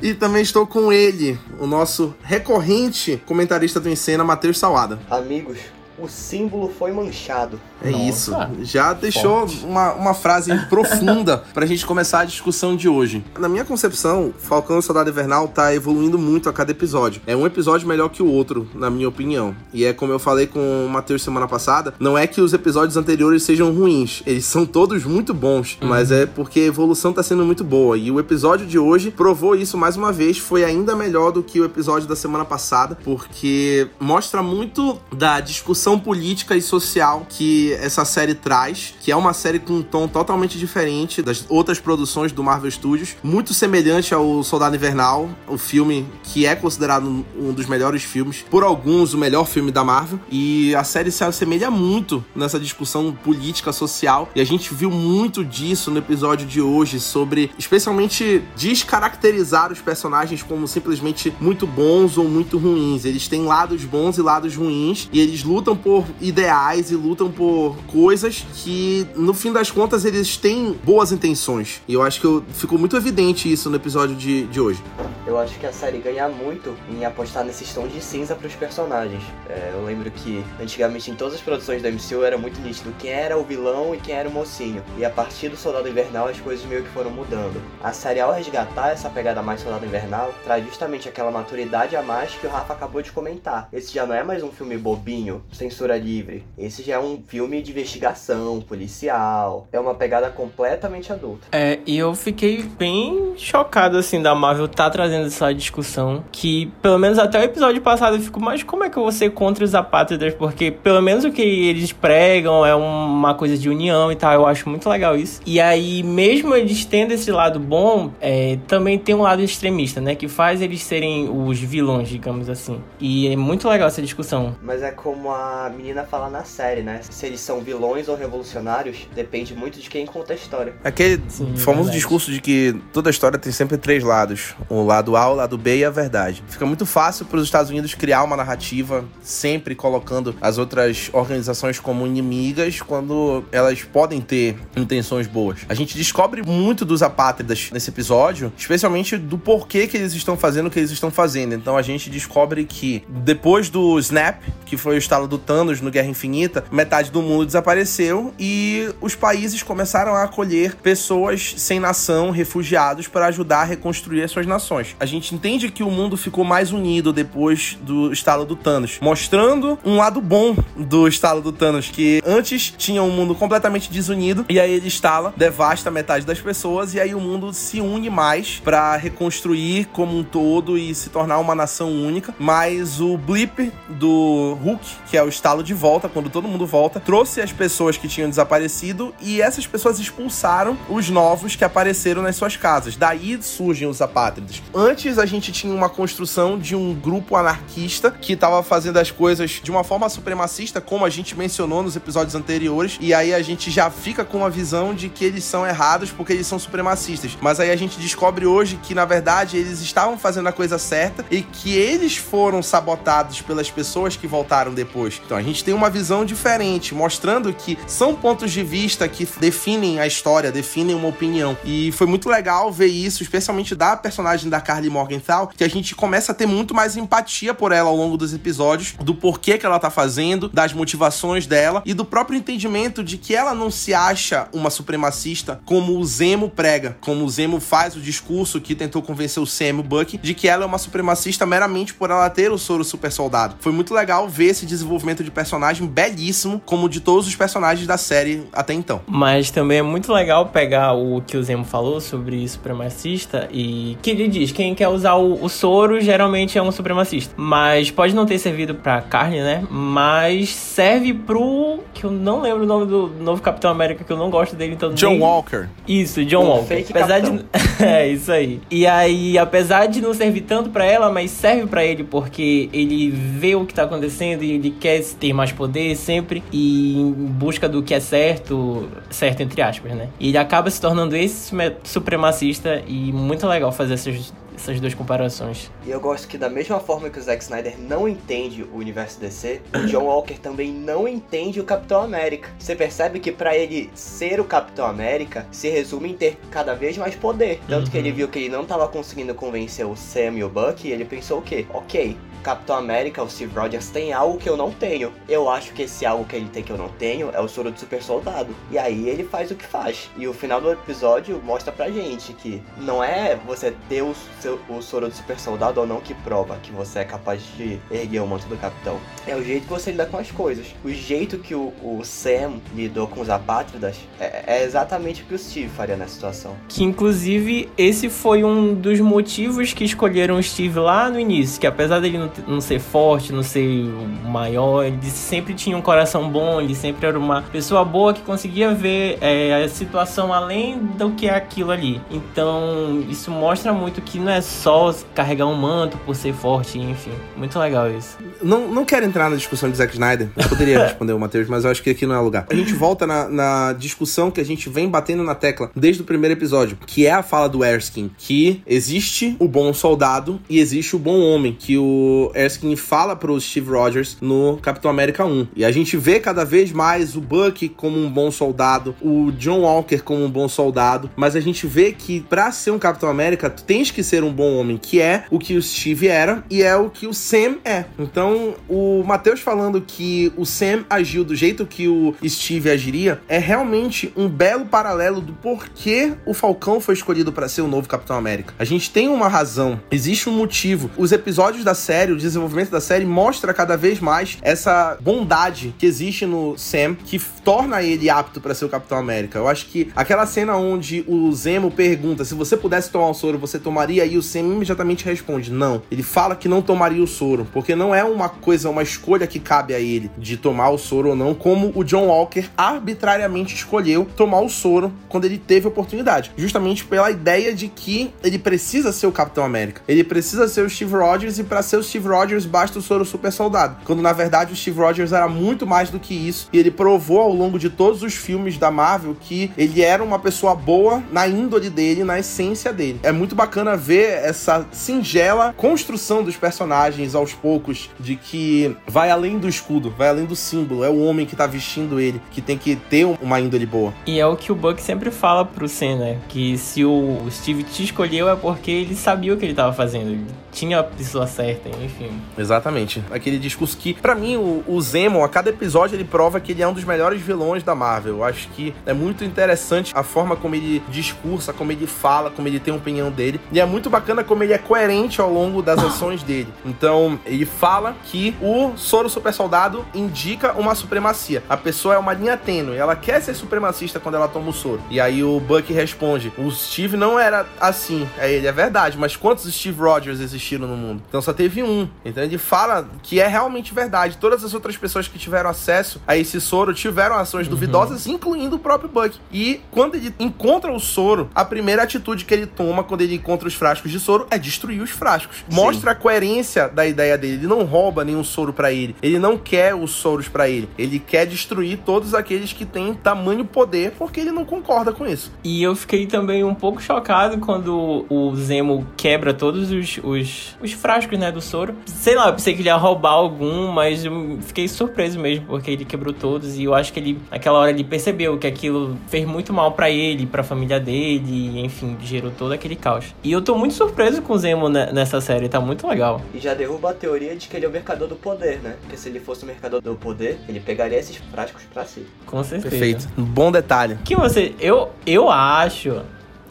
E 0.03 0.15
também 0.15 0.41
estou 0.41 0.66
com 0.66 0.91
ele, 0.91 1.39
o 1.59 1.66
nosso 1.66 2.15
recorrente 2.23 3.23
comentarista 3.27 3.79
do 3.79 3.91
Encena, 3.91 4.25
Matheus 4.25 4.59
Salada. 4.59 4.99
Amigos, 5.11 5.59
o 6.03 6.09
símbolo 6.09 6.73
foi 6.79 6.93
manchado. 6.93 7.61
É 7.83 7.91
Nossa, 7.91 8.09
isso. 8.09 8.37
Já 8.63 8.93
deixou 8.93 9.47
uma, 9.65 9.93
uma 9.95 10.15
frase 10.15 10.55
profunda 10.69 11.39
pra 11.55 11.67
gente 11.67 11.87
começar 11.87 12.21
a 12.21 12.25
discussão 12.25 12.77
de 12.77 12.89
hoje. 12.89 13.25
Na 13.39 13.49
minha 13.49 13.65
concepção, 13.65 14.33
Falcão 14.39 14.79
e 14.79 14.83
Soldado 14.83 15.11
Invernal 15.11 15.49
tá 15.49 15.75
evoluindo 15.75 16.19
muito 16.19 16.49
a 16.49 16.53
cada 16.53 16.71
episódio. 16.71 17.23
É 17.27 17.35
um 17.35 17.47
episódio 17.47 17.89
melhor 17.89 18.09
que 18.09 18.23
o 18.23 18.31
outro, 18.31 18.69
na 18.75 18.91
minha 18.91 19.09
opinião. 19.09 19.55
E 19.73 19.85
é 19.85 19.93
como 19.93 20.13
eu 20.13 20.19
falei 20.19 20.47
com 20.47 20.87
o 20.87 20.89
Matheus 20.89 21.23
semana 21.23 21.49
passada, 21.49 21.95
não 21.99 22.17
é 22.17 22.27
que 22.27 22.41
os 22.41 22.53
episódios 22.53 22.97
anteriores 22.97 23.43
sejam 23.43 23.73
ruins. 23.73 24.23
Eles 24.27 24.45
são 24.45 24.67
todos 24.67 25.05
muito 25.05 25.33
bons, 25.33 25.79
uhum. 25.80 25.89
mas 25.89 26.11
é 26.11 26.27
porque 26.27 26.61
a 26.61 26.65
evolução 26.65 27.13
tá 27.13 27.23
sendo 27.23 27.45
muito 27.45 27.65
boa. 27.65 27.96
E 27.96 28.11
o 28.11 28.21
episódio 28.21 28.67
de 28.67 28.79
hoje 28.79 29.11
provou 29.11 29.55
isso 29.55 29.79
mais 29.79 29.96
uma 29.96 30.13
vez. 30.13 30.39
Foi 30.39 30.65
ainda 30.65 30.95
melhor 30.95 31.33
do 31.33 31.43
que 31.43 31.61
o 31.61 31.65
episódio 31.65 32.09
da 32.09 32.17
semana 32.17 32.45
passada, 32.45 32.99
porque 33.02 33.89
mostra 33.99 34.43
muito 34.43 34.99
da 35.13 35.41
discussão 35.41 35.90
política 35.99 36.57
e 36.57 36.63
social 36.63 37.27
que 37.29 37.73
essa 37.74 38.05
série 38.05 38.35
traz, 38.35 38.95
que 39.01 39.10
é 39.10 39.16
uma 39.16 39.33
série 39.33 39.59
com 39.59 39.74
um 39.74 39.83
tom 39.83 40.07
totalmente 40.09 40.59
diferente 40.59 41.23
das 41.23 41.45
outras 41.49 41.79
produções 41.79 42.33
do 42.33 42.43
Marvel 42.43 42.71
Studios, 42.71 43.16
muito 43.23 43.55
semelhante 43.55 44.15
ao 44.15 44.43
Soldado 44.43 44.77
Invernal, 44.77 45.29
o 45.49 45.59
filme 45.59 46.07
que 46.23 46.46
é 46.46 46.55
considerado 46.55 47.24
um 47.38 47.52
dos 47.52 47.66
melhores 47.66 48.02
filmes, 48.02 48.45
por 48.51 48.63
alguns 48.63 49.15
o 49.15 49.18
melhor 49.18 49.46
filme 49.46 49.71
da 49.71 49.85
Marvel, 49.85 50.21
e 50.30 50.74
a 50.74 50.85
série 50.85 51.11
se 51.11 51.24
assemelha 51.24 51.71
muito 51.71 52.24
nessa 52.35 52.59
discussão 52.59 53.13
política 53.13 53.73
social, 53.73 54.29
e 54.35 54.41
a 54.41 54.45
gente 54.45 54.73
viu 54.74 54.91
muito 54.91 55.45
disso 55.45 55.91
no 55.91 55.99
episódio 55.99 56.46
de 56.46 56.61
hoje 56.61 57.01
sobre, 57.01 57.51
especialmente 57.59 58.43
descaracterizar 58.57 59.73
os 59.73 59.80
personagens 59.80 60.43
como 60.43 60.66
simplesmente 60.68 61.33
muito 61.41 61.66
bons 61.66 62.18
ou 62.18 62.29
muito 62.29 62.59
ruins. 62.59 63.05
Eles 63.05 63.29
têm 63.29 63.45
lados 63.45 63.85
bons 63.85 64.19
e 64.19 64.22
lados 64.22 64.55
ruins, 64.55 65.09
e 65.12 65.21
eles 65.21 65.43
lutam 65.43 65.77
por 65.81 66.06
ideais 66.21 66.91
e 66.91 66.95
lutam 66.95 67.31
por 67.31 67.77
coisas 67.87 68.45
que, 68.55 69.06
no 69.17 69.34
fim 69.34 69.53
das 69.53 69.71
contas, 69.71 70.05
eles 70.05 70.37
têm 70.37 70.73
boas 70.84 71.12
intenções. 71.12 71.83
E 71.89 71.95
eu 71.95 72.03
acho 72.03 72.21
que 72.21 72.27
eu, 72.27 72.45
ficou 72.55 72.78
muito 72.78 72.97
evidente 72.97 73.50
isso 73.50 73.69
no 73.71 73.77
episódio 73.77 74.15
de, 74.15 74.47
de 74.47 74.61
hoje. 74.61 74.83
Eu 75.27 75.39
acho 75.39 75.59
que 75.59 75.67
a 75.67 75.73
série 75.73 75.99
ganha 75.99 76.28
muito 76.28 76.75
em 76.91 77.05
apostar 77.05 77.45
nesses 77.45 77.73
tons 77.73 77.93
de 77.93 78.01
cinza 78.01 78.34
para 78.34 78.47
os 78.47 78.55
personagens. 78.55 79.23
É, 79.49 79.71
eu 79.75 79.84
lembro 79.84 80.11
que 80.11 80.45
antigamente 80.61 81.11
em 81.11 81.15
todas 81.15 81.34
as 81.34 81.41
produções 81.41 81.83
da 81.83 81.91
MCU 81.91 82.25
era 82.25 82.37
muito 82.37 82.61
nítido 82.61 82.93
quem 82.99 83.11
era 83.11 83.39
o 83.39 83.45
vilão 83.45 83.95
e 83.95 83.99
quem 83.99 84.15
era 84.15 84.28
o 84.28 84.33
mocinho. 84.33 84.83
E 84.99 85.05
a 85.05 85.11
partir 85.11 85.49
do 85.49 85.56
Soldado 85.56 85.89
Invernal 85.89 86.28
as 86.28 86.41
coisas 86.41 86.65
meio 86.67 86.83
que 86.83 86.89
foram 86.91 87.11
mudando. 87.11 87.61
A 87.83 87.93
série 87.93 88.21
ao 88.21 88.33
resgatar 88.33 88.91
essa 88.91 89.09
pegada 89.11 89.43
mais 89.43 89.61
Soldado 89.61 89.84
Invernal 89.84 90.34
traz 90.43 90.65
justamente 90.65 91.09
aquela 91.09 91.31
maturidade 91.31 91.95
a 91.97 92.03
mais 92.03 92.35
que 92.35 92.47
o 92.47 92.51
Rafa 92.51 92.73
acabou 92.73 93.03
de 93.03 93.13
comentar. 93.13 93.69
Esse 93.73 93.93
já 93.95 94.07
não 94.07 94.15
é 94.15 94.23
mais 94.23 94.43
um 94.43 94.51
filme 94.51 94.77
bobinho, 94.77 95.43
censura 95.71 95.97
livre. 95.97 96.45
Esse 96.59 96.83
já 96.83 96.95
é 96.95 96.99
um 96.99 97.23
filme 97.27 97.63
de 97.63 97.71
investigação, 97.71 98.61
policial. 98.61 99.69
É 99.73 99.79
uma 99.79 99.95
pegada 99.95 100.29
completamente 100.29 101.13
adulta. 101.13 101.47
É, 101.53 101.79
e 101.87 101.97
eu 101.97 102.15
fiquei 102.15 102.63
bem 102.63 103.35
chocado, 103.37 103.97
assim, 103.97 104.21
da 104.21 104.35
Marvel 104.35 104.67
tá 104.67 104.91
trazendo 104.91 105.27
essa 105.27 105.55
discussão. 105.55 106.25
Que, 106.33 106.71
pelo 106.83 106.99
menos 106.99 107.19
até 107.19 107.39
o 107.39 107.43
episódio 107.43 107.81
passado, 107.81 108.17
eu 108.17 108.21
fico, 108.21 108.41
mas 108.41 108.63
como 108.63 108.85
é 108.85 108.91
que 108.91 108.97
eu 108.97 109.03
vou 109.03 109.13
ser 109.13 109.31
contra 109.31 109.65
os 109.65 109.75
apátridas? 109.75 110.35
Porque, 110.35 110.71
pelo 110.71 111.01
menos 111.01 111.25
o 111.25 111.31
que 111.31 111.43
eles 111.43 111.93
pregam 111.93 112.67
é 112.67 112.75
uma 112.75 113.35
coisa 113.35 113.57
de 113.57 113.69
união 113.69 114.11
e 114.11 114.17
tal. 114.17 114.33
Eu 114.33 114.47
acho 114.47 114.69
muito 114.69 114.89
legal 114.89 115.17
isso. 115.17 115.41
E 115.47 115.61
aí, 115.61 116.03
mesmo 116.03 116.55
eles 116.55 116.85
tendo 116.85 117.13
esse 117.13 117.31
lado 117.31 117.61
bom, 117.61 118.11
é, 118.21 118.59
também 118.67 118.99
tem 118.99 119.15
um 119.15 119.23
lado 119.23 119.43
extremista, 119.43 120.01
né? 120.01 120.15
Que 120.15 120.27
faz 120.27 120.61
eles 120.61 120.83
serem 120.83 121.29
os 121.29 121.61
vilões, 121.61 122.09
digamos 122.09 122.49
assim. 122.49 122.81
E 122.99 123.29
é 123.29 123.37
muito 123.37 123.69
legal 123.69 123.87
essa 123.87 124.03
discussão. 124.03 124.57
Mas 124.63 124.83
é 124.83 124.91
como 124.91 125.31
a 125.31 125.50
menina 125.75 126.05
fala 126.05 126.28
na 126.28 126.44
série, 126.44 126.83
né? 126.83 127.00
Se 127.09 127.27
eles 127.27 127.41
são 127.41 127.61
vilões 127.61 128.09
ou 128.09 128.16
revolucionários 128.16 129.09
depende 129.15 129.55
muito 129.55 129.81
de 129.81 129.88
quem 129.88 130.06
conta 130.06 130.33
a 130.33 130.37
história. 130.37 130.75
Aquele 130.84 131.22
Sim, 131.28 131.56
famoso 131.56 131.84
verdade. 131.84 131.97
discurso 131.97 132.31
de 132.31 132.41
que 132.41 132.81
toda 132.93 133.11
história 133.11 133.38
tem 133.38 133.53
sempre 133.53 133.77
três 133.77 134.03
lados: 134.03 134.55
o 134.69 134.83
lado 134.83 135.16
A, 135.16 135.28
o 135.28 135.34
lado 135.34 135.59
B 135.59 135.78
e 135.78 135.84
a 135.84 135.91
verdade. 135.91 136.43
Fica 136.49 136.66
muito 136.66 136.87
fácil 136.87 137.27
para 137.27 137.39
os 137.39 137.44
Estados 137.44 137.71
Unidos 137.71 137.94
criar 137.94 138.22
uma 138.22 138.37
narrativa, 138.37 139.05
sempre 139.22 139.75
colocando 139.75 140.34
as 140.41 140.59
outras 140.59 141.10
organizações 141.12 141.78
como 141.78 142.06
inimigas, 142.06 142.81
quando 142.81 143.44
elas 143.53 143.83
podem 143.83 144.21
ter 144.21 144.56
intenções 144.77 145.27
boas. 145.27 145.60
A 145.69 145.75
gente 145.75 145.97
descobre 145.97 146.43
muito 146.43 146.84
dos 146.84 147.03
apátridas 147.03 147.71
nesse 147.72 147.91
episódio, 147.91 148.53
especialmente 148.56 149.16
do 149.16 149.39
porquê 149.39 149.87
que 149.87 149.97
eles 149.97 150.12
estão 150.12 150.37
fazendo 150.37 150.66
o 150.66 150.71
que 150.71 150.78
eles 150.78 150.91
estão 150.91 151.10
fazendo. 151.10 151.55
Então 151.55 151.77
a 151.77 151.83
gente 151.83 152.10
descobre 152.10 152.65
que 152.65 153.05
depois 153.09 153.69
do 153.69 153.99
Snap, 153.99 154.43
que 154.71 154.77
foi 154.77 154.95
o 154.95 154.99
estalo 154.99 155.27
do 155.27 155.37
Thanos 155.37 155.81
no 155.81 155.91
Guerra 155.91 156.07
Infinita, 156.07 156.63
metade 156.71 157.11
do 157.11 157.21
mundo 157.21 157.45
desapareceu 157.45 158.33
e 158.39 158.89
os 159.01 159.17
países 159.17 159.65
começaram 159.65 160.15
a 160.15 160.23
acolher 160.23 160.77
pessoas 160.77 161.57
sem 161.57 161.81
nação, 161.81 162.31
refugiados, 162.31 163.09
para 163.09 163.27
ajudar 163.27 163.63
a 163.63 163.65
reconstruir 163.65 164.23
as 164.23 164.31
suas 164.31 164.47
nações. 164.47 164.95
A 165.01 165.07
gente 165.07 165.35
entende 165.35 165.73
que 165.73 165.83
o 165.83 165.91
mundo 165.91 166.17
ficou 166.17 166.45
mais 166.45 166.71
unido 166.71 167.13
depois 167.13 167.77
do 167.83 168.13
estalo 168.13 168.45
do 168.45 168.55
Thanos, 168.55 168.99
mostrando 169.01 169.77
um 169.85 169.97
lado 169.97 170.21
bom 170.21 170.57
do 170.77 171.09
estalo 171.09 171.41
do 171.41 171.51
Thanos, 171.51 171.89
que 171.91 172.23
antes 172.25 172.73
tinha 172.79 173.03
um 173.03 173.11
mundo 173.11 173.35
completamente 173.35 173.91
desunido 173.91 174.47
e 174.49 174.61
aí 174.61 174.73
ele 174.73 174.87
estala, 174.87 175.35
devasta 175.37 175.91
metade 175.91 176.25
das 176.25 176.39
pessoas 176.39 176.95
e 176.95 177.01
aí 177.01 177.13
o 177.13 177.21
mundo 177.21 177.53
se 177.53 177.81
une 177.81 178.09
mais 178.09 178.61
para 178.63 178.95
reconstruir 178.95 179.87
como 179.87 180.17
um 180.17 180.23
todo 180.23 180.79
e 180.79 180.95
se 180.95 181.11
tornar 181.11 181.41
uma 181.41 181.57
nação 181.57 181.91
única. 181.91 182.33
Mas 182.39 183.01
o 183.01 183.19
blip 183.19 183.73
do 183.89 184.59
Hulk, 184.60 184.84
que 185.09 185.16
é 185.16 185.22
o 185.22 185.28
estalo 185.28 185.62
de 185.62 185.75
volta, 185.75 186.09
quando 186.09 186.28
todo 186.28 186.47
mundo 186.47 186.66
volta, 186.66 187.00
trouxe 187.00 187.41
as 187.41 187.53
pessoas 187.53 187.97
que 187.97 188.06
tinham 188.06 188.28
desaparecido 188.28 189.15
e 189.21 189.41
essas 189.41 189.66
pessoas 189.66 189.98
expulsaram 189.98 190.76
os 190.88 191.09
novos 191.09 191.56
que 191.56 191.65
apareceram 191.65 192.22
nas 192.22 192.37
suas 192.37 192.56
casas. 192.56 192.97
Daí 192.97 193.43
surgem 193.43 193.88
os 193.88 194.03
apátridas. 194.03 194.62
Antes 194.75 195.19
a 195.19 195.25
gente 195.25 195.50
tinha 195.50 195.75
uma 195.75 195.88
construção 195.88 196.59
de 196.59 196.76
um 196.76 196.94
grupo 196.94 197.37
anarquista 197.37 198.10
que 198.10 198.34
estava 198.34 198.62
fazendo 198.62 198.98
as 198.98 199.10
coisas 199.10 199.60
de 199.62 199.71
uma 199.71 199.82
forma 199.82 200.09
supremacista, 200.09 200.81
como 200.81 201.04
a 201.04 201.10
gente 201.10 201.37
mencionou 201.37 201.82
nos 201.82 201.97
episódios 201.97 202.34
anteriores, 202.34 202.98
e 203.00 203.15
aí 203.15 203.32
a 203.32 203.42
gente 203.42 203.71
já 203.71 203.91
fica 203.91 204.25
com 204.25 204.44
a 204.44 204.48
visão 204.48 204.94
de 204.94 205.09
que 205.09 205.25
eles 205.25 205.44
são 205.44 205.66
errados 205.66 206.10
porque 206.10 206.32
eles 206.32 206.47
são 206.47 206.59
supremacistas. 206.59 207.37
Mas 207.41 207.59
aí 207.60 207.71
a 207.71 207.77
gente 207.77 207.98
descobre 207.98 208.47
hoje 208.47 208.78
que 208.82 208.94
na 208.94 209.04
verdade 209.04 209.56
eles 209.56 209.81
estavam 209.81 210.19
fazendo 210.19 210.48
a 210.48 210.53
coisa 210.53 210.78
certa 210.78 211.25
e 211.31 211.42
que 211.42 211.75
eles 211.77 212.16
foram 212.16 212.62
sabotados 212.62 213.41
pelas 213.41 213.71
pessoas 213.71 214.16
que 214.16 214.27
voltaram 214.27 214.50
depois. 214.75 215.21
Então 215.25 215.37
a 215.37 215.43
gente 215.43 215.62
tem 215.62 215.72
uma 215.72 215.88
visão 215.88 216.25
diferente, 216.25 216.94
mostrando 216.94 217.53
que 217.53 217.78
são 217.87 218.15
pontos 218.15 218.50
de 218.50 218.62
vista 218.62 219.09
que 219.09 219.27
definem 219.38 220.01
a 220.01 220.07
história, 220.07 220.51
definem 220.51 220.97
uma 220.97 221.09
opinião. 221.09 221.57
E 221.65 221.92
foi 221.92 222.07
muito 222.07 222.28
legal 222.28 222.72
ver 222.72 222.86
isso, 222.86 223.22
especialmente 223.22 223.75
da 223.75 223.97
personagem 223.97 224.51
da 224.51 224.60
Carly 224.60 224.91
Morgenthau, 224.91 225.48
que 225.48 225.63
a 225.63 225.69
gente 225.69 225.95
começa 225.95 226.33
a 226.33 226.34
ter 226.34 226.47
muito 226.47 226.75
mais 226.75 226.97
empatia 226.97 227.54
por 227.54 227.71
ela 227.71 227.89
ao 227.89 227.97
longo 227.97 228.16
dos 228.16 228.34
episódios, 228.34 228.95
do 229.01 229.15
porquê 229.15 229.57
que 229.57 229.65
ela 229.65 229.78
tá 229.78 229.91
fazendo, 229.91 230.48
das 230.48 230.72
motivações 230.72 231.47
dela 231.47 231.83
e 231.86 231.95
do 231.95 232.04
próprio 232.04 232.36
entendimento 232.36 233.04
de 233.04 233.16
que 233.16 233.34
ela 233.34 233.54
não 233.54 233.71
se 233.71 233.95
acha 233.95 234.48
uma 234.53 234.71
supremacista 234.71 235.60
como 235.65 235.97
o 235.97 236.04
Zemo 236.04 236.51
prega, 236.51 236.97
como 237.01 237.25
o 237.25 237.30
Zemo 237.30 237.60
faz 237.60 237.95
o 237.95 238.01
discurso 238.01 238.60
que 238.60 238.75
tentou 238.75 239.01
convencer 239.03 239.42
o 239.42 239.47
Sam, 239.47 239.83
Buck, 239.83 240.19
de 240.19 240.34
que 240.34 240.48
ela 240.48 240.65
é 240.65 240.66
uma 240.66 240.78
supremacista 240.78 241.47
meramente 241.47 241.95
por 241.95 242.10
ela 242.10 242.28
ter 242.28 242.51
o 242.51 242.59
soro 242.59 242.83
super 242.83 243.13
soldado. 243.13 243.57
Foi 243.60 243.72
muito 243.72 243.95
legal 243.95 244.28
ver 244.28 244.40
esse 244.47 244.66
desenvolvimento 244.66 245.22
de 245.22 245.31
personagem 245.31 245.87
belíssimo, 245.87 246.60
como 246.65 246.89
de 246.89 247.01
todos 247.01 247.27
os 247.27 247.37
personagens 247.37 247.87
da 247.87 247.97
série 247.97 248.45
até 248.53 248.72
então. 248.75 249.01
Mas 249.07 249.51
também 249.51 249.78
é 249.78 249.83
muito 249.83 250.13
legal 250.13 250.47
pegar 250.47 250.92
o 250.92 251.21
que 251.21 251.37
o 251.37 251.42
Zemo 251.42 251.65
falou 251.65 252.01
sobre 252.01 252.47
supremacista 252.48 253.48
e 253.53 253.97
que 254.03 254.10
ele 254.10 254.28
diz 254.28 254.53
quem 254.53 254.75
quer 254.75 254.89
usar 254.89 255.15
o, 255.15 255.42
o 255.42 255.48
soro 255.48 256.00
geralmente 256.00 256.58
é 256.58 256.62
um 256.62 256.72
supremacista. 256.72 257.34
Mas 257.37 257.90
pode 257.90 258.14
não 258.14 258.26
ter 258.26 258.38
servido 258.38 258.75
pra 258.75 259.00
carne, 259.00 259.40
né? 259.40 259.64
Mas 259.70 260.50
serve 260.50 261.12
pro. 261.14 261.81
que 261.92 262.04
eu 262.04 262.10
não 262.10 262.40
lembro 262.40 262.64
o 262.64 262.66
nome 262.66 262.87
do 262.87 263.08
novo 263.20 263.42
Capitão 263.42 263.70
América, 263.70 264.04
que 264.04 264.12
eu 264.12 264.16
não 264.16 264.31
gosto 264.31 264.56
dele, 264.56 264.75
então. 264.75 264.92
John 264.92 265.10
nem... 265.10 265.20
Walker. 265.20 265.69
Isso, 265.87 266.25
John 266.25 266.44
o 266.44 266.48
Walker. 266.48 266.66
Fake 266.66 266.92
apesar 266.92 267.20
capitão. 267.20 267.37
de. 267.37 267.44
é, 267.84 268.08
isso 268.08 268.32
aí. 268.32 268.60
E 268.70 268.87
aí, 268.87 269.38
apesar 269.38 269.87
de 269.87 270.00
não 270.00 270.14
servir 270.14 270.42
tanto 270.42 270.70
pra 270.70 270.84
ela, 270.84 271.10
mas 271.10 271.31
serve 271.31 271.66
pra 271.66 271.84
ele 271.84 272.04
porque 272.04 272.69
ele 272.72 273.10
vê 273.10 273.54
o 273.54 273.64
que 273.64 273.75
tá 273.75 273.84
acontecendo 273.84 274.29
e 274.42 274.52
ele 274.52 274.70
quer 274.70 275.02
ter 275.02 275.32
mais 275.32 275.52
poder 275.52 275.96
sempre 275.96 276.42
e 276.52 276.98
em 276.98 277.12
busca 277.12 277.68
do 277.68 277.82
que 277.82 277.94
é 277.94 278.00
certo, 278.00 278.88
certo 279.10 279.42
entre 279.42 279.62
aspas, 279.62 279.92
né? 279.92 280.08
E 280.18 280.28
ele 280.28 280.38
acaba 280.38 280.70
se 280.70 280.80
tornando 280.80 281.16
esse 281.16 281.52
supremacista 281.84 282.82
e 282.86 283.12
muito 283.12 283.46
legal 283.46 283.72
fazer 283.72 283.94
essas 283.94 284.32
essas 284.60 284.78
duas 284.78 284.94
comparações. 284.94 285.70
E 285.86 285.90
eu 285.90 286.00
gosto 286.00 286.28
que 286.28 286.36
da 286.36 286.50
mesma 286.50 286.78
forma 286.78 287.08
que 287.08 287.18
o 287.18 287.22
Zack 287.22 287.42
Snyder 287.42 287.78
não 287.78 288.06
entende 288.06 288.62
o 288.62 288.76
universo 288.76 289.18
DC, 289.18 289.60
o 289.74 289.86
John 289.88 290.04
Walker 290.04 290.34
também 290.34 290.70
não 290.70 291.08
entende 291.08 291.60
o 291.60 291.64
Capitão 291.64 292.02
América. 292.02 292.50
Você 292.58 292.76
percebe 292.76 293.18
que 293.18 293.32
para 293.32 293.56
ele 293.56 293.90
ser 293.94 294.38
o 294.38 294.44
Capitão 294.44 294.86
América 294.86 295.46
se 295.50 295.68
resume 295.68 296.10
em 296.10 296.14
ter 296.14 296.38
cada 296.50 296.74
vez 296.74 296.96
mais 296.98 297.14
poder. 297.14 297.60
Tanto 297.66 297.86
uhum. 297.86 297.90
que 297.90 297.98
ele 297.98 298.12
viu 298.12 298.28
que 298.28 298.38
ele 298.38 298.48
não 298.50 298.62
estava 298.62 298.86
conseguindo 298.86 299.34
convencer 299.34 299.86
o 299.86 299.96
Sam 299.96 300.34
e 300.36 300.44
o 300.44 300.48
Buck 300.48 300.86
e 300.86 300.92
ele 300.92 301.04
pensou 301.04 301.38
o 301.38 301.42
quê? 301.42 301.66
Ok, 301.72 302.16
Capitão 302.42 302.76
América, 302.76 303.22
o 303.22 303.28
Steve 303.28 303.54
Rogers, 303.54 303.88
tem 303.88 304.12
algo 304.12 304.38
que 304.38 304.48
eu 304.48 304.56
não 304.56 304.70
tenho. 304.70 305.12
Eu 305.28 305.48
acho 305.48 305.72
que 305.72 305.82
esse 305.82 306.06
algo 306.06 306.25
que 306.25 306.37
ele 306.37 306.48
tem 306.48 306.62
que 306.62 306.72
eu 306.72 306.78
não 306.78 306.88
tenho 306.88 307.31
é 307.32 307.40
o 307.40 307.48
soro 307.48 307.70
do 307.70 307.78
super 307.78 308.02
soldado. 308.02 308.54
E 308.70 308.78
aí 308.78 309.08
ele 309.08 309.25
faz 309.25 309.50
o 309.50 309.54
que 309.54 309.66
faz. 309.66 310.10
E 310.16 310.26
o 310.26 310.32
final 310.32 310.60
do 310.60 310.70
episódio 310.70 311.40
mostra 311.44 311.72
pra 311.72 311.90
gente 311.90 312.32
que 312.32 312.62
não 312.78 313.02
é 313.02 313.37
você 313.46 313.75
ter 313.88 314.02
o, 314.02 314.14
seu, 314.40 314.58
o 314.69 314.81
soro 314.81 315.08
do 315.08 315.14
super 315.14 315.38
soldado 315.38 315.81
ou 315.81 315.87
não 315.87 316.00
que 316.00 316.14
prova 316.14 316.56
que 316.62 316.72
você 316.72 317.00
é 317.00 317.04
capaz 317.04 317.42
de 317.56 317.78
erguer 317.90 318.20
o 318.20 318.26
manto 318.26 318.46
do 318.46 318.56
capitão. 318.56 318.98
É 319.26 319.37
o 319.37 319.42
jeito 319.42 319.64
que 319.64 319.70
você 319.70 319.90
lida 319.90 320.06
com 320.06 320.16
as 320.16 320.31
coisas. 320.31 320.66
O 320.84 320.90
jeito 320.90 321.38
que 321.38 321.54
o, 321.54 321.72
o 321.82 322.00
Sam 322.04 322.60
lidou 322.75 323.06
com 323.06 323.20
os 323.20 323.28
apátridas 323.28 323.96
é, 324.19 324.44
é 324.46 324.64
exatamente 324.64 325.22
o 325.22 325.26
que 325.26 325.34
o 325.34 325.38
Steve 325.38 325.69
faria 325.69 325.96
nessa 325.96 326.14
situação. 326.14 326.56
Que 326.69 326.84
inclusive 326.84 327.69
esse 327.76 328.08
foi 328.08 328.44
um 328.44 328.75
dos 328.75 329.00
motivos 329.00 329.72
que 329.72 329.84
escolheram 329.84 330.37
o 330.37 330.42
Steve 330.42 330.78
lá 330.78 331.10
no 331.10 331.19
início, 331.19 331.60
que 331.60 331.66
apesar 331.66 332.00
dele 332.00 332.19
não 332.19 332.28
não 332.46 332.60
ser 332.60 332.78
forte, 332.78 333.32
não 333.32 333.42
ser 333.42 333.88
o 333.88 334.28
maior, 334.28 334.84
ele 334.84 334.98
sempre 335.10 335.54
tinha 335.54 335.76
um 335.76 335.82
coração 335.82 336.28
bom, 336.30 336.60
ele 336.60 336.74
sempre 336.74 337.06
era 337.06 337.18
uma 337.18 337.42
pessoa 337.42 337.84
boa 337.84 338.12
que 338.12 338.22
conseguia 338.22 338.72
ver 338.74 339.18
é, 339.20 339.64
a 339.64 339.68
situação 339.68 340.32
além 340.32 340.78
do 340.78 341.10
que 341.12 341.26
é 341.26 341.34
aquilo 341.34 341.70
ali. 341.70 342.00
Então, 342.10 343.04
isso 343.08 343.30
mostra 343.30 343.72
muito 343.72 344.00
que 344.00 344.18
não 344.18 344.30
é 344.30 344.40
só 344.40 344.94
carregar 345.14 345.46
um 345.46 345.54
manto 345.54 345.96
por 345.98 346.14
ser 346.14 346.32
forte, 346.32 346.78
enfim. 346.78 347.12
Muito 347.36 347.58
legal 347.58 347.90
isso. 347.90 348.18
Não, 348.42 348.68
não 348.68 348.84
quero 348.84 349.06
entrar 349.06 349.28
na 349.30 349.36
discussão 349.36 349.70
de 349.70 349.76
Zack 349.76 349.92
Snyder, 349.92 350.28
eu 350.36 350.48
poderia 350.48 350.84
responder 350.84 351.12
o 351.12 351.18
Matheus, 351.18 351.48
mas 351.48 351.64
eu 351.64 351.70
acho 351.70 351.82
que 351.82 351.90
aqui 351.90 352.06
não 352.06 352.14
é 352.14 352.20
lugar. 352.20 352.46
A 352.48 352.54
gente 352.54 352.72
volta 352.72 353.06
na, 353.06 353.28
na 353.28 353.72
discussão 353.72 354.30
que 354.30 354.40
a 354.40 354.44
gente 354.44 354.68
vem 354.68 354.88
batendo 354.88 355.22
na 355.22 355.34
tecla 355.34 355.70
desde 355.74 356.02
o 356.02 356.04
primeiro 356.04 356.34
episódio, 356.34 356.78
que 356.86 357.06
é 357.06 357.12
a 357.12 357.22
fala 357.22 357.48
do 357.48 357.64
Erskine, 357.64 358.10
que 358.18 358.62
existe 358.66 359.36
o 359.38 359.48
bom 359.48 359.72
soldado 359.72 360.40
e 360.48 360.58
existe 360.58 360.96
o 360.96 360.98
bom 360.98 361.20
homem, 361.20 361.56
que 361.58 361.78
o 361.78 362.19
Erskine 362.34 362.76
fala 362.76 363.17
pro 363.17 363.40
Steve 363.40 363.70
Rogers 363.70 364.17
no 364.20 364.58
Capitão 364.58 364.90
América 364.90 365.25
1. 365.25 365.49
E 365.56 365.64
a 365.64 365.70
gente 365.70 365.96
vê 365.96 366.20
cada 366.20 366.44
vez 366.44 366.72
mais 366.72 367.17
o 367.17 367.20
Buck 367.20 367.69
como 367.70 367.99
um 367.99 368.11
bom 368.11 368.31
soldado, 368.31 368.94
o 369.00 369.31
John 369.32 369.61
Walker 369.61 369.99
como 369.99 370.25
um 370.25 370.31
bom 370.31 370.49
soldado, 370.49 371.11
mas 371.17 371.37
a 371.37 371.40
gente 371.40 371.67
vê 371.67 371.93
que 371.93 372.20
para 372.20 372.50
ser 372.52 372.70
um 372.70 372.78
Capitão 372.78 373.08
América, 373.08 373.49
tu 373.49 373.64
tens 373.64 373.90
que 373.90 374.02
ser 374.02 374.25
um 374.25 374.32
bom 374.32 374.56
homem, 374.56 374.76
que 374.76 375.00
é 375.00 375.25
o 375.31 375.38
que 375.38 375.56
o 375.56 375.62
Steve 375.62 376.08
era 376.08 376.44
e 376.50 376.62
é 376.62 376.76
o 376.76 376.90
que 376.90 377.06
o 377.06 377.14
Sam 377.14 377.58
é. 377.64 377.84
Então, 377.99 378.55
o 378.69 379.02
Matheus 379.05 379.40
falando 379.40 379.81
que 379.81 380.32
o 380.37 380.44
Sam 380.44 380.84
agiu 380.88 381.25
do 381.25 381.34
jeito 381.34 381.66
que 381.66 381.88
o 381.88 382.14
Steve 382.26 382.70
agiria 382.70 383.20
é 383.28 383.38
realmente 383.38 384.12
um 384.16 384.28
belo 384.28 384.66
paralelo 384.66 385.20
do 385.20 385.32
porquê 385.32 386.12
o 386.25 386.34
Falcão 386.34 386.81
foi 386.81 386.94
escolhido 386.94 387.32
para 387.32 387.49
ser 387.49 387.62
o 387.62 387.69
novo 387.69 387.88
Capitão 387.88 388.16
América. 388.16 388.55
A 388.58 388.64
gente 388.64 388.90
tem 388.90 389.08
uma 389.08 389.28
razão, 389.28 389.81
existe 389.90 390.28
um 390.28 390.32
motivo. 390.32 390.90
Os 390.96 391.12
episódios 391.12 391.64
da 391.64 391.75
série 391.75 392.09
série, 392.10 392.12
o 392.12 392.16
desenvolvimento 392.16 392.70
da 392.70 392.80
série 392.80 393.04
mostra 393.04 393.54
cada 393.54 393.76
vez 393.76 394.00
mais 394.00 394.38
essa 394.42 394.98
bondade 395.00 395.74
que 395.78 395.86
existe 395.86 396.26
no 396.26 396.56
Sam, 396.58 396.94
que 396.94 397.18
torna 397.44 397.82
ele 397.82 398.10
apto 398.10 398.40
para 398.40 398.54
ser 398.54 398.64
o 398.64 398.68
Capitão 398.68 398.98
América. 398.98 399.38
Eu 399.38 399.48
acho 399.48 399.66
que 399.66 399.90
aquela 399.94 400.26
cena 400.26 400.56
onde 400.56 401.04
o 401.06 401.32
Zemo 401.32 401.70
pergunta 401.70 402.24
se 402.24 402.34
você 402.34 402.56
pudesse 402.56 402.90
tomar 402.90 403.08
o 403.08 403.14
soro, 403.14 403.38
você 403.38 403.58
tomaria? 403.58 404.04
E 404.04 404.16
o 404.16 404.22
Sam 404.22 404.40
imediatamente 404.40 405.04
responde 405.04 405.50
não. 405.50 405.82
Ele 405.90 406.02
fala 406.02 406.34
que 406.34 406.48
não 406.48 406.62
tomaria 406.62 407.02
o 407.02 407.06
soro, 407.06 407.46
porque 407.52 407.74
não 407.74 407.94
é 407.94 408.02
uma 408.02 408.28
coisa, 408.28 408.68
uma 408.68 408.82
escolha 408.82 409.26
que 409.26 409.38
cabe 409.38 409.74
a 409.74 409.80
ele 409.80 410.10
de 410.18 410.36
tomar 410.36 410.70
o 410.70 410.78
soro 410.78 411.10
ou 411.10 411.16
não, 411.16 411.34
como 411.34 411.72
o 411.74 411.84
John 411.84 412.06
Walker 412.06 412.44
arbitrariamente 412.56 413.54
escolheu 413.54 414.06
tomar 414.16 414.40
o 414.40 414.48
soro 414.48 414.92
quando 415.08 415.24
ele 415.24 415.38
teve 415.38 415.68
oportunidade. 415.68 416.32
Justamente 416.36 416.84
pela 416.84 417.10
ideia 417.10 417.54
de 417.54 417.68
que 417.68 418.12
ele 418.22 418.38
precisa 418.38 418.92
ser 418.92 419.06
o 419.06 419.12
Capitão 419.12 419.44
América. 419.44 419.82
Ele 419.86 420.04
precisa 420.04 420.48
ser 420.48 420.64
o 420.64 420.70
Steve 420.70 420.94
Rogers 420.94 421.38
e 421.38 421.44
para 421.44 421.62
ser 421.62 421.76
o 421.76 421.82
Steve 421.82 422.00
Steve 422.00 422.08
Rogers 422.08 422.47
basta 422.47 422.79
o 422.79 422.82
soro 422.82 423.05
super 423.05 423.31
soldado. 423.31 423.76
Quando 423.85 424.00
na 424.00 424.12
verdade 424.12 424.52
o 424.52 424.56
Steve 424.56 424.79
Rogers 424.79 425.12
era 425.12 425.29
muito 425.29 425.67
mais 425.67 425.91
do 425.91 426.00
que 426.00 426.14
isso. 426.14 426.49
E 426.52 426.58
ele 426.58 426.70
provou 426.70 427.20
ao 427.20 427.32
longo 427.32 427.58
de 427.58 427.69
todos 427.69 428.02
os 428.02 428.14
filmes 428.14 428.56
da 428.56 428.70
Marvel 428.70 429.14
que 429.20 429.52
ele 429.56 429.82
era 429.82 430.02
uma 430.02 430.19
pessoa 430.19 430.55
boa 430.55 431.02
na 431.12 431.29
índole 431.29 431.69
dele, 431.69 432.02
na 432.02 432.19
essência 432.19 432.73
dele. 432.73 433.00
É 433.02 433.12
muito 433.12 433.35
bacana 433.35 433.76
ver 433.76 434.25
essa 434.25 434.67
singela 434.73 435.52
construção 435.56 436.23
dos 436.23 436.37
personagens 436.37 437.14
aos 437.14 437.35
poucos, 437.35 437.91
de 437.99 438.17
que 438.17 438.75
vai 438.87 439.11
além 439.11 439.38
do 439.38 439.49
escudo, 439.49 439.91
vai 439.91 440.08
além 440.08 440.25
do 440.25 440.37
símbolo. 440.37 440.82
É 440.82 440.88
o 440.88 441.05
homem 441.05 441.26
que 441.26 441.37
tá 441.37 441.47
vestindo 441.47 442.00
ele, 442.00 442.20
que 442.31 442.41
tem 442.41 442.56
que 442.56 442.76
ter 442.76 443.05
uma 443.20 443.41
índole 443.41 443.67
boa. 443.67 443.93
E 444.06 444.19
é 444.19 444.26
o 444.26 444.37
que 444.37 444.50
o 444.50 444.55
Buck 444.55 444.81
sempre 444.81 445.11
fala 445.11 445.44
pro 445.44 445.69
Sam, 445.69 445.97
né? 445.97 446.19
Que 446.29 446.56
se 446.56 446.85
o 446.85 447.26
Steve 447.31 447.62
te 447.62 447.85
escolheu 447.85 448.29
é 448.29 448.37
porque 448.37 448.70
ele 448.70 448.94
sabia 448.94 449.35
o 449.35 449.37
que 449.37 449.44
ele 449.44 449.55
tava 449.55 449.73
fazendo. 449.73 450.11
Ele 450.11 450.26
tinha 450.52 450.81
a 450.81 450.85
pessoa 450.85 451.26
certa, 451.26 451.69
enfim. 451.90 452.20
Exatamente. 452.38 453.02
Aquele 453.10 453.38
discurso 453.38 453.76
que, 453.76 453.94
para 453.94 454.14
mim, 454.14 454.37
o, 454.37 454.64
o 454.66 454.81
Zemo, 454.81 455.25
a 455.25 455.28
cada 455.28 455.50
episódio, 455.50 455.96
ele 455.96 456.04
prova 456.04 456.40
que 456.40 456.52
ele 456.52 456.62
é 456.62 456.69
um 456.69 456.72
dos 456.72 456.84
melhores 456.84 457.20
vilões 457.20 457.62
da 457.62 457.75
Marvel. 457.75 458.19
Eu 458.19 458.25
acho 458.25 458.48
que 458.48 458.75
é 458.87 458.92
muito 458.92 459.25
interessante 459.25 459.92
a 459.94 460.02
forma 460.02 460.37
como 460.37 460.54
ele 460.54 460.82
discursa, 460.88 461.52
como 461.52 461.72
ele 461.72 461.87
fala, 461.87 462.31
como 462.31 462.48
ele 462.48 462.60
tem 462.60 462.72
a 462.72 462.76
opinião 462.76 463.10
dele. 463.10 463.40
E 463.52 463.60
é 463.60 463.66
muito 463.66 463.90
bacana 463.90 464.25
como 464.25 464.42
ele 464.42 464.52
é 464.52 464.58
coerente 464.58 465.20
ao 465.20 465.32
longo 465.32 465.62
das 465.62 465.78
ações 465.84 466.22
dele. 466.22 466.48
Então, 466.64 467.19
ele 467.26 467.44
fala 467.44 467.96
que 468.04 468.34
o 468.40 468.76
soro 468.76 469.08
super 469.08 469.32
soldado 469.32 469.84
indica 469.94 470.52
uma 470.52 470.75
supremacia. 470.75 471.42
A 471.48 471.56
pessoa 471.56 471.94
é 471.94 471.98
uma 471.98 472.12
linha 472.12 472.37
tênue, 472.37 472.76
ela 472.76 472.96
quer 472.96 473.20
ser 473.20 473.34
supremacista 473.34 474.00
quando 474.00 474.14
ela 474.14 474.28
toma 474.28 474.50
o 474.50 474.52
soro. 474.52 474.81
E 474.90 475.00
aí 475.00 475.22
o 475.22 475.40
Buck 475.40 475.72
responde: 475.72 476.32
o 476.38 476.50
Steve 476.50 476.97
não 476.97 477.18
era 477.18 477.47
assim. 477.61 478.09
É 478.18 478.30
ele, 478.30 478.47
é 478.47 478.52
verdade, 478.52 478.97
mas 478.99 479.16
quantos 479.16 479.52
Steve 479.52 479.80
Rogers 479.80 480.20
existiram 480.20 480.66
no 480.66 480.76
mundo? 480.76 481.02
Então 481.09 481.20
só 481.20 481.32
teve 481.32 481.62
um. 481.62 481.79
Então 482.04 482.22
ele 482.22 482.38
fala 482.38 482.88
que 483.02 483.20
é 483.20 483.26
realmente 483.26 483.72
verdade. 483.72 484.16
Todas 484.18 484.44
as 484.44 484.54
outras 484.54 484.76
pessoas 484.76 485.08
que 485.08 485.18
tiveram 485.18 485.50
acesso 485.50 486.00
a 486.06 486.16
esse 486.16 486.40
soro 486.40 486.75
tiveram 486.75 487.16
ações 487.16 487.46
uhum. 487.46 487.50
duvidosas, 487.50 488.06
incluindo 488.06 488.56
o 488.56 488.58
próprio 488.58 488.88
Buck. 488.88 489.18
E 489.32 489.60
quando 489.70 489.94
ele 489.94 490.14
encontra 490.18 490.72
o 490.72 490.80
soro, 490.80 491.30
a 491.34 491.44
primeira 491.44 491.82
atitude 491.82 492.25
que 492.25 492.34
ele 492.34 492.46
toma 492.46 492.82
quando 492.82 493.02
ele 493.02 493.14
encontra 493.14 493.46
os 493.46 493.54
frascos 493.54 493.90
de 493.90 494.00
soro 494.00 494.26
é 494.30 494.38
destruir 494.38 494.80
os 494.82 494.90
frascos. 494.90 495.38
Sim. 495.38 495.54
Mostra 495.54 495.92
a 495.92 495.94
coerência 495.94 496.68
da 496.68 496.87
ideia 496.87 497.16
dele. 497.16 497.34
Ele 497.34 497.46
não 497.46 497.64
rouba 497.64 498.04
nenhum 498.04 498.25
soro 498.25 498.52
para 498.52 498.72
ele. 498.72 498.96
Ele 499.02 499.18
não 499.18 499.37
quer 499.37 499.75
os 499.75 499.90
soros 499.90 500.28
para 500.28 500.49
ele. 500.49 500.68
Ele 500.78 500.99
quer 500.99 501.26
destruir 501.26 501.78
todos 501.78 502.14
aqueles 502.14 502.52
que 502.52 502.64
têm 502.64 502.94
tamanho 502.94 503.44
poder, 503.44 503.92
porque 503.99 504.20
ele 504.20 504.30
não 504.30 504.44
concorda 504.44 504.92
com 504.92 505.06
isso. 505.06 505.32
E 505.44 505.62
eu 505.62 505.75
fiquei 505.75 506.06
também 506.06 506.44
um 506.44 506.54
pouco 506.54 506.80
chocado 506.80 507.38
quando 507.38 508.06
o 508.08 508.34
Zemo 508.37 508.87
quebra 508.96 509.32
todos 509.32 509.70
os, 509.70 509.99
os, 510.02 510.56
os 510.60 510.72
frascos, 510.72 511.18
né, 511.18 511.30
do 511.30 511.40
soro 511.40 511.69
sei 511.86 512.14
lá, 512.14 512.28
eu 512.28 512.32
pensei 512.32 512.54
que 512.54 512.60
ele 512.60 512.68
ia 512.68 512.76
roubar 512.76 513.12
algum, 513.12 513.68
mas 513.68 514.04
eu 514.04 514.38
fiquei 514.42 514.68
surpreso 514.68 515.18
mesmo, 515.18 515.46
porque 515.46 515.70
ele 515.70 515.84
quebrou 515.84 516.12
todos 516.12 516.58
e 516.58 516.64
eu 516.64 516.74
acho 516.74 516.92
que 516.92 517.00
ele, 517.00 517.18
naquela 517.30 517.58
hora, 517.58 517.70
ele 517.70 517.84
percebeu 517.84 518.38
que 518.38 518.46
aquilo 518.46 518.96
fez 519.08 519.26
muito 519.26 519.52
mal 519.52 519.72
para 519.72 519.90
ele, 519.90 520.26
pra 520.26 520.42
família 520.42 520.80
dele, 520.80 521.60
enfim, 521.60 521.96
gerou 522.02 522.30
todo 522.30 522.52
aquele 522.52 522.76
caos. 522.76 523.14
E 523.22 523.32
eu 523.32 523.42
tô 523.42 523.56
muito 523.56 523.74
surpreso 523.74 524.22
com 524.22 524.34
o 524.34 524.38
Zemo 524.38 524.68
nessa 524.68 525.20
série, 525.20 525.48
tá 525.48 525.60
muito 525.60 525.86
legal. 525.86 526.20
E 526.34 526.38
já 526.38 526.54
derruba 526.54 526.90
a 526.90 526.94
teoria 526.94 527.36
de 527.36 527.48
que 527.48 527.56
ele 527.56 527.66
é 527.66 527.68
o 527.68 527.72
mercador 527.72 528.08
do 528.08 528.16
poder, 528.16 528.60
né? 528.60 528.76
Porque 528.80 528.96
se 528.96 529.08
ele 529.08 529.20
fosse 529.20 529.44
o 529.44 529.46
mercador 529.46 529.80
do 529.80 529.94
poder, 529.94 530.38
ele 530.48 530.60
pegaria 530.60 530.98
esses 530.98 531.16
frascos 531.16 531.62
pra 531.72 531.84
si. 531.84 532.06
Com 532.26 532.42
certeza. 532.42 532.70
Perfeito. 532.70 533.08
Um 533.16 533.24
bom 533.24 533.50
detalhe. 533.50 533.98
Que 534.04 534.16
você. 534.16 534.54
Eu, 534.58 534.90
eu 535.06 535.30
acho 535.30 536.02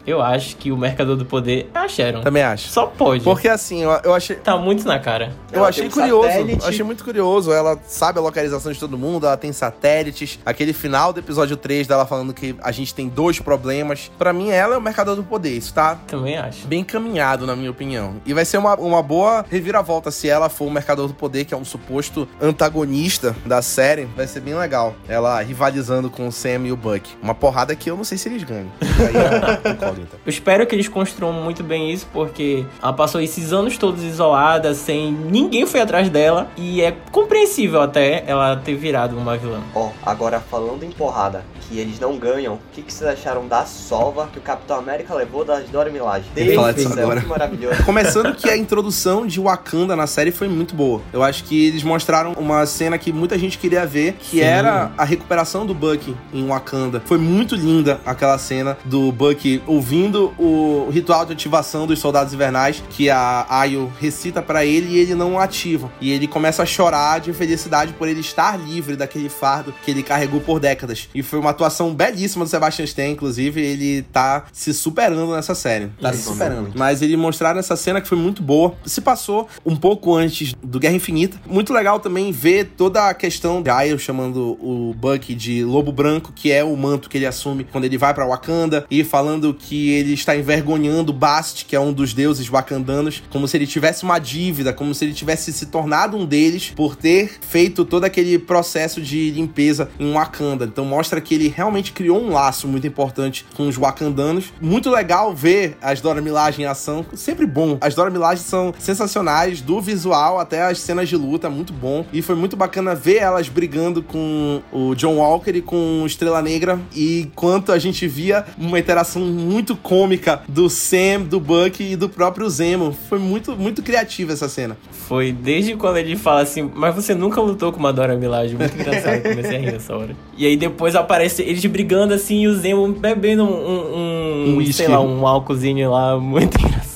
Eu 0.06 0.20
acho 0.22 0.56
que 0.56 0.72
o 0.72 0.76
Mercador 0.76 1.16
do 1.16 1.24
Poder 1.24 1.70
é 1.74 1.78
a 1.78 1.88
Sharon. 1.88 2.20
Também 2.22 2.42
acho. 2.42 2.68
Só 2.68 2.86
pode. 2.86 3.22
Porque 3.22 3.48
assim, 3.48 3.82
eu, 3.82 3.90
eu 4.04 4.14
achei. 4.14 4.36
Tá 4.36 4.56
muito 4.56 4.86
na 4.86 4.98
cara. 4.98 5.32
Eu 5.52 5.58
Ela 5.60 5.68
achei 5.68 5.86
um 5.86 5.90
curioso. 5.90 6.26
satélite. 6.28 6.66
Achei 6.66 6.84
muito 6.84 7.04
curioso. 7.04 7.52
Ela 7.52 7.78
sabe 7.86 8.18
a 8.18 8.22
localização 8.22 8.72
de 8.72 8.78
todo 8.78 8.96
mundo, 8.96 9.26
ela 9.26 9.36
tem 9.36 9.52
satélites. 9.52 10.38
Aquele 10.44 10.72
final 10.72 11.12
do 11.12 11.20
episódio 11.20 11.56
3 11.56 11.86
dela 11.86 12.06
falando 12.06 12.32
que 12.32 12.54
a 12.62 12.72
gente 12.72 12.94
tem 12.94 13.08
dois 13.08 13.38
problemas. 13.40 14.10
Pra 14.18 14.32
mim, 14.32 14.50
ela 14.50 14.74
é 14.74 14.78
o 14.78 14.80
mercador 14.80 15.16
do 15.16 15.22
poder. 15.22 15.56
Isso 15.56 15.72
tá 15.74 15.96
Também 16.06 16.38
acho. 16.38 16.66
bem 16.66 16.80
encaminhado, 16.80 17.46
na 17.46 17.54
minha 17.54 17.70
opinião. 17.70 18.14
E 18.24 18.32
vai 18.32 18.44
ser 18.44 18.58
uma, 18.58 18.74
uma 18.76 19.02
boa 19.02 19.44
reviravolta 19.48 20.10
se 20.10 20.28
ela 20.28 20.48
for 20.48 20.66
o 20.66 20.70
Mercador 20.70 21.08
do 21.08 21.14
Poder, 21.14 21.44
que 21.44 21.54
é 21.54 21.56
um 21.56 21.64
suposto 21.64 22.26
antagonista 22.40 23.34
da 23.44 23.62
série. 23.62 24.04
Vai 24.16 24.26
ser 24.26 24.40
bem 24.40 24.54
legal. 24.54 24.94
Ela 25.08 25.40
rivalizando 25.40 26.08
com 26.10 26.26
o 26.28 26.32
Sam 26.32 26.66
e 26.66 26.72
o 26.72 26.76
Buck. 26.76 27.10
Uma 27.22 27.34
porrada 27.34 27.74
que 27.74 27.90
eu 27.90 27.96
não 27.96 28.04
sei 28.04 28.18
se 28.18 28.28
eles 28.28 28.42
ganham. 28.44 28.70
Aí 28.80 29.74
incógnita. 29.90 30.16
Eu 30.24 30.30
espero 30.30 30.66
que 30.66 30.74
eles 30.74 30.88
construam 30.88 31.32
muito 31.32 31.62
bem 31.62 31.90
isso, 31.92 32.06
porque 32.12 32.64
ela 32.82 32.92
passou 32.92 33.20
esses 33.20 33.52
anos 33.52 33.76
todos 33.76 34.02
isolada, 34.02 34.74
sem 34.74 35.12
ninguém 35.12 35.66
foi 35.66 35.80
atrás 35.80 36.08
dela, 36.08 36.48
e 36.56 36.80
é 36.80 36.94
compreensível 37.10 37.80
até 37.80 38.24
ela 38.26 38.56
ter 38.56 38.74
virado 38.74 39.16
uma 39.16 39.36
vilã. 39.36 39.60
Ó, 39.74 39.90
agora 40.04 40.40
falando 40.40 40.84
em 40.84 40.90
porrada, 40.90 41.44
que 41.68 41.78
eles 41.78 41.98
não 42.00 42.16
ganham, 42.16 42.54
o 42.54 42.60
que, 42.72 42.82
que 42.82 42.92
vocês 42.92 43.08
acharam 43.10 43.46
da 43.46 43.64
sova 43.64 44.28
que 44.32 44.38
o 44.38 44.42
Capitão 44.42 44.78
América 44.78 45.14
levou 45.14 45.44
das 45.44 45.68
Dora 45.68 45.90
Milaje? 45.90 46.26
Eu 46.36 46.44
ia 46.46 46.54
falar 46.54 46.72
disso 46.72 46.88
Isso 46.88 46.98
é 46.98 47.02
agora. 47.02 47.20
maravilhoso. 47.22 47.82
Começando 47.84 48.34
que 48.34 48.48
a 48.48 48.56
introdução 48.56 49.26
de 49.26 49.40
Wakanda 49.40 49.94
na 49.94 50.06
série 50.06 50.30
foi 50.32 50.48
muito 50.48 50.74
boa. 50.74 51.00
Eu 51.12 51.22
acho 51.22 51.44
que 51.44 51.68
eles 51.68 51.82
mostraram 51.82 52.32
uma 52.32 52.66
cena 52.66 52.98
que 52.98 53.12
muita 53.12 53.38
gente 53.38 53.58
queria 53.58 53.86
ver, 53.86 54.14
que 54.14 54.38
Sim. 54.38 54.40
era 54.40 54.90
a 54.96 55.04
recuperação 55.04 55.64
do 55.64 55.74
Bucky 55.74 56.16
em 56.32 56.46
Wakanda. 56.46 57.02
Foi 57.04 57.18
muito 57.18 57.54
linda 57.54 58.00
aquela 58.04 58.38
cena 58.38 58.76
do 58.84 59.12
Bucky 59.12 59.62
ouvindo 59.80 60.34
o 60.38 60.90
ritual 60.90 61.24
de 61.24 61.32
ativação 61.32 61.86
dos 61.86 61.98
soldados 61.98 62.34
invernais 62.34 62.82
que 62.90 63.08
a 63.08 63.46
Ayo 63.48 63.90
recita 63.98 64.42
pra 64.42 64.62
ele 64.62 64.94
e 64.94 64.98
ele 64.98 65.14
não 65.14 65.40
ativa. 65.40 65.90
E 66.02 66.10
ele 66.10 66.28
começa 66.28 66.62
a 66.62 66.66
chorar 66.66 67.18
de 67.18 67.32
felicidade 67.32 67.94
por 67.94 68.06
ele 68.06 68.20
estar 68.20 68.58
livre 68.58 68.94
daquele 68.94 69.30
fardo 69.30 69.74
que 69.82 69.90
ele 69.90 70.02
carregou 70.02 70.38
por 70.38 70.60
décadas. 70.60 71.08
E 71.14 71.22
foi 71.22 71.38
uma 71.38 71.48
atuação 71.48 71.94
belíssima 71.94 72.44
do 72.44 72.50
Sebastian 72.50 72.84
Stan, 72.84 73.06
inclusive, 73.06 73.58
ele 73.58 74.02
tá 74.02 74.44
se 74.52 74.74
superando 74.74 75.34
nessa 75.34 75.54
série. 75.54 75.86
Tá 75.98 76.12
se 76.12 76.24
superando. 76.24 76.60
muito. 76.60 76.78
Mas 76.78 77.00
ele 77.00 77.16
mostraram 77.16 77.58
essa 77.58 77.74
cena 77.74 78.02
que 78.02 78.08
foi 78.08 78.18
muito 78.18 78.42
boa. 78.42 78.74
Se 78.84 79.00
passou 79.00 79.48
um 79.64 79.74
pouco 79.74 80.14
antes 80.14 80.54
do 80.62 80.78
Guerra 80.78 80.96
Infinita. 80.96 81.40
Muito 81.46 81.72
legal 81.72 81.98
também 81.98 82.30
ver 82.30 82.72
toda 82.76 83.08
a 83.08 83.14
questão 83.14 83.62
de 83.62 83.70
Ayo 83.70 83.98
chamando 83.98 84.58
o 84.60 84.94
Bucky 84.94 85.34
de 85.34 85.64
Lobo 85.64 85.90
Branco, 85.90 86.32
que 86.34 86.52
é 86.52 86.62
o 86.62 86.76
manto 86.76 87.08
que 87.08 87.16
ele 87.16 87.26
assume 87.26 87.64
quando 87.64 87.86
ele 87.86 87.96
vai 87.96 88.12
pra 88.12 88.26
Wakanda, 88.26 88.84
e 88.90 89.02
falando 89.02 89.54
que 89.54 89.69
ele 89.74 90.14
está 90.14 90.36
envergonhando 90.36 91.12
Bast, 91.12 91.64
que 91.64 91.76
é 91.76 91.80
um 91.80 91.92
dos 91.92 92.14
deuses 92.14 92.48
wakandanos, 92.48 93.22
como 93.30 93.46
se 93.46 93.56
ele 93.56 93.66
tivesse 93.66 94.04
uma 94.04 94.18
dívida, 94.18 94.72
como 94.72 94.94
se 94.94 95.04
ele 95.04 95.14
tivesse 95.14 95.52
se 95.52 95.66
tornado 95.66 96.16
um 96.16 96.24
deles 96.24 96.72
por 96.74 96.96
ter 96.96 97.38
feito 97.40 97.84
todo 97.84 98.04
aquele 98.04 98.38
processo 98.38 99.00
de 99.00 99.30
limpeza 99.30 99.90
em 99.98 100.12
Wakanda. 100.12 100.64
Então 100.64 100.84
mostra 100.84 101.20
que 101.20 101.34
ele 101.34 101.48
realmente 101.48 101.92
criou 101.92 102.20
um 102.20 102.32
laço 102.32 102.66
muito 102.66 102.86
importante 102.86 103.44
com 103.54 103.68
os 103.68 103.76
wakandanos. 103.76 104.52
Muito 104.60 104.90
legal 104.90 105.34
ver 105.34 105.76
as 105.80 106.00
Dora 106.00 106.20
Milaje 106.20 106.62
em 106.62 106.64
ação. 106.64 107.04
Sempre 107.14 107.46
bom. 107.46 107.78
As 107.80 107.94
Dora 107.94 108.10
Milaje 108.10 108.42
são 108.42 108.74
sensacionais, 108.78 109.60
do 109.60 109.80
visual 109.80 110.38
até 110.38 110.62
as 110.62 110.80
cenas 110.80 111.08
de 111.08 111.16
luta, 111.16 111.50
muito 111.50 111.72
bom. 111.72 112.04
E 112.12 112.22
foi 112.22 112.34
muito 112.34 112.56
bacana 112.56 112.94
ver 112.94 113.18
elas 113.18 113.48
brigando 113.48 114.02
com 114.02 114.62
o 114.72 114.94
John 114.94 115.16
Walker 115.16 115.50
e 115.50 115.62
com 115.62 116.04
Estrela 116.06 116.42
Negra. 116.42 116.80
E 116.94 117.30
quanto 117.34 117.72
a 117.72 117.78
gente 117.78 118.06
via 118.06 118.44
uma 118.58 118.78
interação 118.78 119.22
muito 119.22 119.59
cômica 119.76 120.42
do 120.48 120.68
Sam, 120.68 121.22
do 121.28 121.40
Buck 121.40 121.82
e 121.82 121.96
do 121.96 122.08
próprio 122.08 122.48
Zemo. 122.48 122.96
Foi 123.08 123.18
muito, 123.18 123.56
muito 123.56 123.82
criativa 123.82 124.32
essa 124.32 124.48
cena. 124.48 124.76
Foi 124.90 125.32
desde 125.32 125.74
quando 125.76 125.96
ele 125.96 126.16
fala 126.16 126.42
assim, 126.42 126.70
mas 126.74 126.94
você 126.94 127.14
nunca 127.14 127.40
lutou 127.40 127.72
com 127.72 127.78
uma 127.78 127.92
Dora 127.92 128.16
Milaje. 128.16 128.56
Muito 128.56 128.74
engraçado, 128.78 129.22
comecei 129.22 129.56
a 129.56 129.60
rir 129.60 129.72
nessa 129.72 129.96
hora. 129.96 130.16
E 130.36 130.46
aí 130.46 130.56
depois 130.56 130.94
aparece 130.94 131.42
eles 131.42 131.64
brigando 131.66 132.14
assim 132.14 132.42
e 132.42 132.48
o 132.48 132.54
Zemo 132.54 132.88
bebendo 132.92 133.44
um, 133.44 133.48
um, 133.48 134.54
Um 134.54 134.58
um 134.58 134.72
sei 134.72 134.88
lá, 134.88 135.00
um 135.00 135.26
álcoolzinho 135.26 135.90
lá, 135.90 136.18
muito 136.18 136.56
engraçado. 136.60 136.89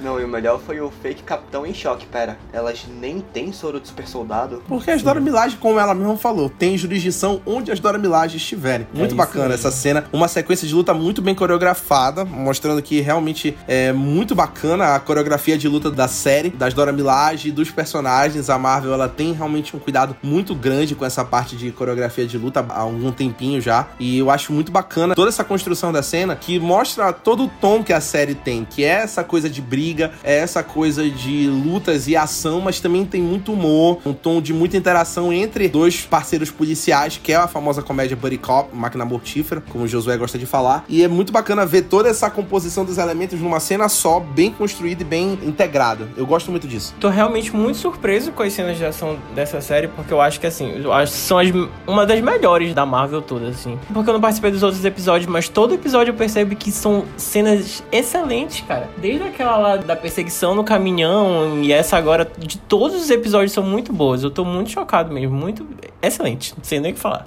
Não, 0.00 0.20
e 0.20 0.24
o 0.24 0.28
melhor 0.28 0.60
foi 0.60 0.80
o 0.80 0.90
fake 1.02 1.22
Capitão 1.22 1.66
em 1.66 1.74
choque. 1.74 2.06
Pera, 2.06 2.38
elas 2.52 2.86
nem 3.00 3.20
têm 3.20 3.52
soro 3.52 3.80
de 3.80 3.88
super 3.88 4.06
soldado? 4.06 4.62
Porque 4.66 4.90
as 4.90 5.02
Dora 5.02 5.20
Milaje, 5.20 5.56
como 5.56 5.78
ela 5.78 5.94
mesma 5.94 6.16
falou, 6.16 6.48
tem 6.48 6.76
jurisdição 6.76 7.40
onde 7.46 7.70
as 7.70 7.80
Dora 7.80 7.98
Milaje 7.98 8.36
estiverem. 8.36 8.86
Muito 8.92 9.10
isso 9.10 9.16
bacana 9.16 9.48
mesmo. 9.48 9.54
essa 9.54 9.70
cena. 9.70 10.04
Uma 10.12 10.28
sequência 10.28 10.66
de 10.66 10.74
luta 10.74 10.94
muito 10.94 11.22
bem 11.22 11.34
coreografada, 11.34 12.24
mostrando 12.24 12.82
que 12.82 13.00
realmente 13.00 13.56
é 13.66 13.92
muito 13.92 14.34
bacana 14.34 14.94
a 14.94 15.00
coreografia 15.00 15.56
de 15.56 15.68
luta 15.68 15.90
da 15.90 16.08
série, 16.08 16.50
das 16.50 16.74
Dora 16.74 16.92
Milaje 16.92 17.48
e 17.48 17.52
dos 17.52 17.70
personagens. 17.70 18.50
A 18.50 18.58
Marvel, 18.58 18.92
ela 18.92 19.08
tem 19.08 19.32
realmente 19.32 19.76
um 19.76 19.78
cuidado 19.78 20.16
muito 20.22 20.54
grande 20.54 20.94
com 20.94 21.04
essa 21.04 21.24
parte 21.24 21.56
de 21.56 21.70
coreografia 21.70 22.26
de 22.26 22.38
luta 22.38 22.64
há 22.68 22.80
algum 22.80 23.12
tempinho 23.12 23.60
já. 23.60 23.88
E 23.98 24.18
eu 24.18 24.30
acho 24.30 24.52
muito 24.52 24.72
bacana 24.72 25.14
toda 25.14 25.28
essa 25.28 25.44
construção 25.44 25.92
da 25.92 26.02
cena 26.02 26.36
que 26.36 26.58
mostra 26.58 27.12
todo 27.12 27.44
o 27.44 27.48
tom 27.60 27.82
que 27.82 27.92
a 27.92 28.00
série 28.00 28.34
tem, 28.34 28.64
que 28.64 28.84
é 28.84 29.02
essa 29.02 29.24
coisa 29.42 29.50
de 29.50 29.60
briga, 29.60 30.12
é 30.22 30.36
essa 30.36 30.62
coisa 30.62 31.08
de 31.08 31.48
lutas 31.48 32.06
e 32.06 32.16
ação, 32.16 32.60
mas 32.60 32.78
também 32.78 33.04
tem 33.04 33.20
muito 33.20 33.52
humor, 33.52 33.98
um 34.06 34.12
tom 34.12 34.40
de 34.40 34.52
muita 34.52 34.76
interação 34.76 35.32
entre 35.32 35.68
dois 35.68 36.02
parceiros 36.02 36.50
policiais, 36.50 37.18
que 37.20 37.32
é 37.32 37.36
a 37.36 37.48
famosa 37.48 37.82
comédia 37.82 38.16
Buddy 38.16 38.38
Cop, 38.38 38.74
Máquina 38.74 39.04
Mortífera, 39.04 39.60
como 39.60 39.84
o 39.84 39.88
Josué 39.88 40.16
gosta 40.16 40.38
de 40.38 40.46
falar. 40.46 40.84
E 40.88 41.02
é 41.02 41.08
muito 41.08 41.32
bacana 41.32 41.66
ver 41.66 41.82
toda 41.82 42.08
essa 42.08 42.30
composição 42.30 42.84
dos 42.84 42.98
elementos 42.98 43.40
numa 43.40 43.58
cena 43.58 43.88
só, 43.88 44.20
bem 44.20 44.52
construída 44.52 45.02
e 45.02 45.04
bem 45.04 45.38
integrada. 45.42 46.08
Eu 46.16 46.26
gosto 46.26 46.50
muito 46.50 46.68
disso. 46.68 46.94
Tô 47.00 47.08
realmente 47.08 47.54
muito 47.54 47.78
surpreso 47.78 48.30
com 48.30 48.42
as 48.42 48.52
cenas 48.52 48.78
de 48.78 48.84
ação 48.84 49.18
dessa 49.34 49.60
série, 49.60 49.88
porque 49.88 50.12
eu 50.12 50.20
acho 50.20 50.38
que 50.38 50.46
assim, 50.46 50.82
eu 50.82 50.92
acho 50.92 51.12
que 51.12 51.18
são 51.18 51.38
as, 51.38 51.48
uma 51.86 52.06
das 52.06 52.20
melhores 52.20 52.74
da 52.74 52.86
Marvel 52.86 53.22
toda, 53.22 53.48
assim. 53.48 53.78
Porque 53.92 54.08
eu 54.08 54.14
não 54.14 54.20
participei 54.20 54.52
dos 54.52 54.62
outros 54.62 54.84
episódios, 54.84 55.28
mas 55.28 55.48
todo 55.48 55.74
episódio 55.74 56.12
eu 56.12 56.16
percebo 56.16 56.54
que 56.54 56.70
são 56.70 57.04
cenas 57.16 57.82
excelentes, 57.90 58.64
cara. 58.66 58.88
Desde 58.98 59.22
aquela 59.32 59.56
lá 59.56 59.76
da 59.76 59.96
perseguição 59.96 60.54
no 60.54 60.62
caminhão 60.62 61.62
e 61.62 61.72
essa 61.72 61.96
agora, 61.96 62.30
de 62.38 62.58
todos 62.58 63.02
os 63.02 63.10
episódios 63.10 63.52
são 63.52 63.64
muito 63.64 63.92
boas. 63.92 64.22
Eu 64.22 64.30
tô 64.30 64.44
muito 64.44 64.70
chocado 64.70 65.12
mesmo, 65.12 65.36
muito 65.36 65.66
excelente. 66.00 66.54
Não 66.56 66.64
sei 66.64 66.78
nem 66.80 66.92
o 66.92 66.94
que 66.94 67.00
falar. 67.00 67.26